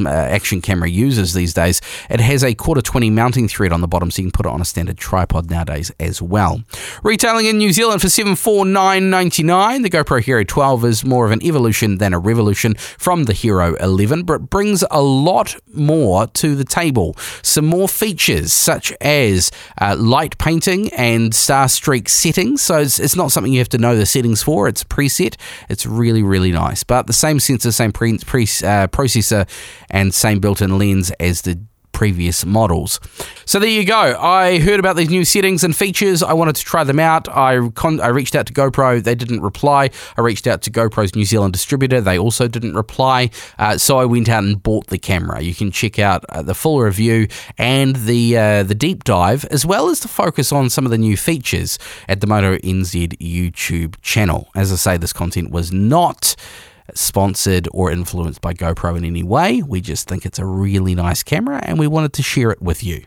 action 0.07 0.61
camera 0.61 0.89
uses 0.89 1.35
these 1.35 1.55
days. 1.55 1.81
It 2.11 2.21
has 2.21 2.43
a 2.43 2.55
quarter 2.55 2.81
20 2.81 3.11
mounting 3.11 3.49
thread 3.49 3.73
on 3.73 3.81
the 3.81 3.89
bottom, 3.89 4.11
so 4.11 4.23
you 4.23 4.27
can 4.27 4.33
put 4.33 4.47
it 4.47 4.53
on 4.53 4.61
a 4.61 4.65
standard 4.65 4.99
tripod 4.99 5.51
nowadays 5.51 5.91
as 6.01 6.21
well. 6.21 6.63
Retailing 7.03 7.47
in 7.47 7.59
New 7.59 7.73
Zealand 7.73 8.01
for 8.01 8.09
$749.99, 8.09 9.83
the 9.83 9.91
GoPro 9.91 10.23
Hero 10.23 10.45
12 10.45 10.85
is 10.85 11.05
more 11.05 11.27
of 11.27 11.33
an 11.33 11.43
evolution 11.43 11.99
than 11.99 12.13
a 12.15 12.19
revolution 12.19 12.75
from 12.75 13.25
the 13.25 13.33
Hero 13.33 13.75
11, 13.77 14.25
but 14.25 14.51
brings 14.51 14.85
a 14.91 15.03
lot 15.03 15.57
more 15.73 16.27
to 16.29 16.55
the 16.55 16.65
table. 16.65 17.15
Some 17.43 17.67
more 17.67 17.89
features, 17.89 18.53
such 18.53 18.93
as 19.01 19.51
uh, 19.81 19.97
light 19.99 20.39
painting 20.39 20.93
and 20.95 21.35
star 21.35 21.69
streak 21.69 22.09
settings. 22.09 22.63
So 22.63 22.79
it's, 22.79 22.99
it's, 22.99 23.15
not 23.15 23.31
something 23.31 23.53
you 23.53 23.61
have 23.61 23.69
to 23.71 23.79
know 23.79 23.97
the 23.97 24.07
settings 24.07 24.43
for, 24.43 24.67
it's 24.67 24.83
preset. 24.83 25.37
It's 25.69 25.87
really, 25.87 26.23
really 26.23 26.51
nice. 26.51 26.83
But 26.83 27.07
the 27.07 27.13
same 27.13 27.39
sensor, 27.39 27.71
same 27.71 27.93
pre, 27.93 28.19
pre 28.19 28.43
uh, 28.43 28.89
processor 28.89 29.49
and 29.91 30.15
same 30.15 30.41
built-in 30.41 30.79
lens 30.79 31.11
as 31.21 31.43
the 31.43 31.59
previous 31.95 32.45
models. 32.45 33.01
So 33.47 33.59
there 33.59 33.71
you 33.71 33.87
go. 33.87 34.19
I 34.21 34.59
heard 34.59 34.81
about 34.81 34.97
these 34.97 35.09
new 35.09 35.25
settings 35.25 35.65
and 35.65 35.75
features. 35.75 36.23
I 36.23 36.35
wanted 36.35 36.57
to 36.57 36.65
try 36.65 36.85
them 36.85 36.99
out. 36.99 37.29
I 37.29 37.71
con- 37.75 38.01
I 38.01 38.09
reached 38.09 38.35
out 38.35 38.47
to 38.47 38.53
GoPro. 38.53 39.03
They 39.03 39.15
didn't 39.15 39.41
reply. 39.41 39.91
I 40.19 40.21
reached 40.21 40.47
out 40.47 40.61
to 40.63 40.71
GoPro's 40.71 41.15
New 41.15 41.25
Zealand 41.25 41.55
distributor. 41.55 42.03
They 42.03 42.19
also 42.19 42.49
didn't 42.49 42.75
reply. 42.75 43.31
Uh, 43.59 43.79
so 43.79 43.99
I 43.99 44.05
went 44.05 44.29
out 44.29 44.45
and 44.45 44.63
bought 44.63 44.89
the 44.89 44.99
camera. 44.99 45.41
You 45.41 45.55
can 45.55 45.71
check 45.71 45.99
out 45.99 46.25
uh, 46.29 46.43
the 46.43 46.55
full 46.55 46.81
review 46.81 47.29
and 47.57 47.97
the 47.97 48.37
uh, 48.37 48.63
the 48.65 48.75
deep 48.75 49.05
dive, 49.05 49.45
as 49.47 49.65
well 49.65 49.89
as 49.89 50.01
to 50.01 50.09
focus 50.09 50.53
on 50.53 50.69
some 50.69 50.85
of 50.85 50.91
the 50.91 50.99
new 50.99 51.17
features 51.17 51.79
at 52.09 52.21
the 52.21 52.27
Moto 52.27 52.57
NZ 52.59 53.17
YouTube 53.19 53.95
channel. 54.03 54.49
As 54.55 54.73
I 54.73 54.77
say, 54.77 54.97
this 54.97 55.13
content 55.13 55.51
was 55.51 55.73
not 55.73 56.35
sponsored 56.93 57.69
or 57.73 57.91
influenced 57.91 58.41
by 58.41 58.53
GoPro 58.53 58.97
in 58.97 59.05
any 59.05 59.23
way. 59.23 59.63
We 59.63 59.81
just 59.81 60.09
think 60.09 60.27
it's 60.27 60.39
a 60.39 60.47
really 60.47 60.95
nice 60.95 61.23
camera 61.23 61.61
and 61.63 61.79
we 61.79 61.87
wanted 61.87 62.13
to 62.15 62.23
share 62.23 62.51
it 62.51 62.61
with 62.61 62.85
you. 62.85 63.05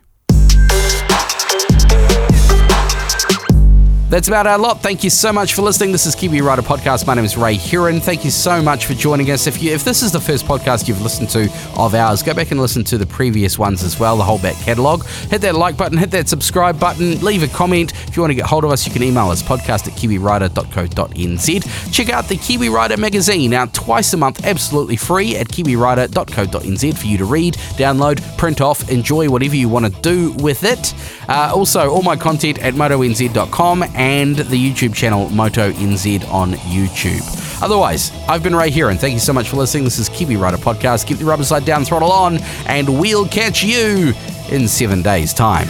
That's 4.10 4.30
about 4.30 4.48
our 4.48 4.58
lot. 4.58 4.82
Thank 4.82 5.04
you 5.04 5.10
so 5.10 5.34
much 5.34 5.54
for 5.54 5.64
listening. 5.64 5.92
This 5.92 6.06
is 6.06 6.16
Kiwi 6.16 6.40
Rider 6.40 6.62
Podcast. 6.62 7.06
My 7.06 7.14
name 7.14 7.26
is 7.26 7.36
Ray 7.36 7.56
Huron. 7.56 8.00
Thank 8.00 8.24
you 8.24 8.32
so 8.32 8.62
much 8.62 8.86
for 8.86 8.94
joining 8.94 9.30
us. 9.32 9.48
If 9.48 9.62
you 9.62 9.74
if 9.74 9.84
this 9.84 10.02
is 10.02 10.14
the 10.14 10.22
first 10.22 10.46
podcast 10.46 10.88
you've 10.88 11.02
listened 11.02 11.30
to 11.32 11.52
of 11.76 11.94
ours, 11.94 12.24
go 12.24 12.34
back 12.34 12.52
and 12.52 12.60
listen 12.62 12.86
to 12.86 12.98
the 12.98 13.06
previous 13.06 13.60
ones 13.60 13.84
as 13.84 14.00
well, 14.00 14.16
the 14.16 14.24
whole 14.24 14.40
back 14.40 14.56
catalogue. 14.64 15.06
Hit 15.30 15.42
that 15.42 15.56
like 15.56 15.76
button, 15.76 15.98
hit 15.98 16.12
that 16.12 16.30
subscribe 16.30 16.80
button, 16.80 17.20
leave 17.20 17.44
a 17.44 17.50
comment. 17.50 17.92
If 18.08 18.16
you 18.16 18.22
want 18.22 18.32
to 18.32 18.36
get 18.36 18.46
hold 18.46 18.64
of 18.64 18.72
us, 18.72 18.88
you 18.88 18.94
can 18.94 19.04
email 19.04 19.30
us 19.30 19.44
podcast 19.44 19.90
at 19.90 19.94
kiwirider.co.nz. 19.96 21.94
Check 21.94 22.10
out 22.10 22.30
the 22.30 22.38
Kiwi 22.38 22.70
Rider 22.70 22.96
magazine 22.96 23.54
out 23.54 23.74
twice 23.74 24.14
a 24.14 24.18
month, 24.18 24.46
absolutely 24.46 24.96
free 24.96 25.36
at 25.36 25.50
kiwirider.co.nz 25.50 26.98
for 26.98 27.08
you 27.08 27.18
to 27.18 27.26
read, 27.26 27.56
download, 27.76 28.38
print 28.38 28.62
off, 28.62 28.90
enjoy 28.90 29.30
whatever 29.30 29.58
you 29.58 29.68
want 29.68 29.86
to 29.86 30.02
do 30.02 30.32
with 30.42 30.64
it. 30.64 30.94
Uh, 31.28 31.52
also, 31.54 31.90
all 31.90 32.04
my 32.04 32.16
content 32.16 32.58
at 32.60 32.74
motonz.com 32.74 33.84
and 33.98 34.36
the 34.38 34.56
YouTube 34.56 34.94
channel 34.96 35.30
Moto 35.30 35.72
NZ 35.72 36.30
on 36.32 36.54
YouTube. 36.54 37.24
Otherwise, 37.62 38.12
I've 38.30 38.44
been 38.44 38.56
Ray 38.56 38.70
Huron, 38.70 38.92
and 38.92 39.00
thank 39.00 39.14
you 39.14 39.20
so 39.20 39.34
much 39.34 39.50
for 39.50 39.58
listening. 39.58 39.84
This 39.84 40.00
is 40.00 40.10
Kiwi 40.10 40.38
Rider 40.38 40.58
Podcast. 40.58 41.08
Keep 41.08 41.18
the 41.18 41.26
rubber 41.26 41.44
side 41.44 41.66
down, 41.66 41.84
throttle 41.84 42.12
on, 42.12 42.38
and 42.68 43.00
we'll 43.00 43.28
catch 43.28 43.64
you 43.64 44.14
in 44.50 44.68
seven 44.68 45.02
days' 45.02 45.34
time. 45.34 45.68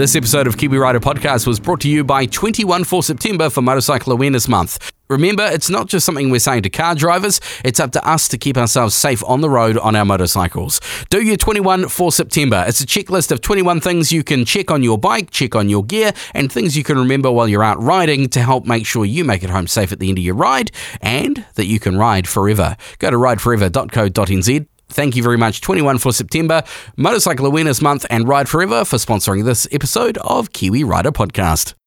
This 0.00 0.16
episode 0.16 0.46
of 0.46 0.56
Kiwi 0.56 0.78
Rider 0.78 0.98
Podcast 0.98 1.46
was 1.46 1.60
brought 1.60 1.82
to 1.82 1.88
you 1.90 2.02
by 2.02 2.24
21 2.24 2.84
for 2.84 3.02
September 3.02 3.50
for 3.50 3.60
Motorcycle 3.60 4.14
Awareness 4.14 4.48
Month. 4.48 4.90
Remember, 5.10 5.44
it's 5.44 5.68
not 5.68 5.88
just 5.88 6.06
something 6.06 6.30
we're 6.30 6.40
saying 6.40 6.62
to 6.62 6.70
car 6.70 6.94
drivers, 6.94 7.38
it's 7.66 7.78
up 7.78 7.92
to 7.92 8.08
us 8.08 8.26
to 8.28 8.38
keep 8.38 8.56
ourselves 8.56 8.94
safe 8.94 9.22
on 9.24 9.42
the 9.42 9.50
road 9.50 9.76
on 9.76 9.94
our 9.94 10.06
motorcycles. 10.06 10.80
Do 11.10 11.20
your 11.20 11.36
21 11.36 11.90
for 11.90 12.10
September. 12.12 12.64
It's 12.66 12.80
a 12.80 12.86
checklist 12.86 13.30
of 13.30 13.42
21 13.42 13.82
things 13.82 14.10
you 14.10 14.24
can 14.24 14.46
check 14.46 14.70
on 14.70 14.82
your 14.82 14.96
bike, 14.96 15.32
check 15.32 15.54
on 15.54 15.68
your 15.68 15.84
gear, 15.84 16.14
and 16.32 16.50
things 16.50 16.78
you 16.78 16.82
can 16.82 16.96
remember 16.96 17.30
while 17.30 17.46
you're 17.46 17.62
out 17.62 17.78
riding 17.82 18.30
to 18.30 18.40
help 18.40 18.64
make 18.64 18.86
sure 18.86 19.04
you 19.04 19.22
make 19.22 19.42
it 19.42 19.50
home 19.50 19.66
safe 19.66 19.92
at 19.92 19.98
the 19.98 20.08
end 20.08 20.16
of 20.16 20.24
your 20.24 20.34
ride 20.34 20.70
and 21.02 21.44
that 21.56 21.66
you 21.66 21.78
can 21.78 21.98
ride 21.98 22.26
forever. 22.26 22.74
Go 23.00 23.10
to 23.10 23.18
rideforever.co.nz 23.18 24.66
Thank 24.90 25.16
you 25.16 25.22
very 25.22 25.36
much, 25.38 25.60
21 25.60 25.98
for 25.98 26.12
September, 26.12 26.62
Motorcycle 26.96 27.46
Awareness 27.46 27.80
Month, 27.80 28.06
and 28.10 28.28
Ride 28.28 28.48
Forever 28.48 28.84
for 28.84 28.96
sponsoring 28.96 29.44
this 29.44 29.66
episode 29.72 30.18
of 30.18 30.52
Kiwi 30.52 30.84
Rider 30.84 31.12
Podcast. 31.12 31.79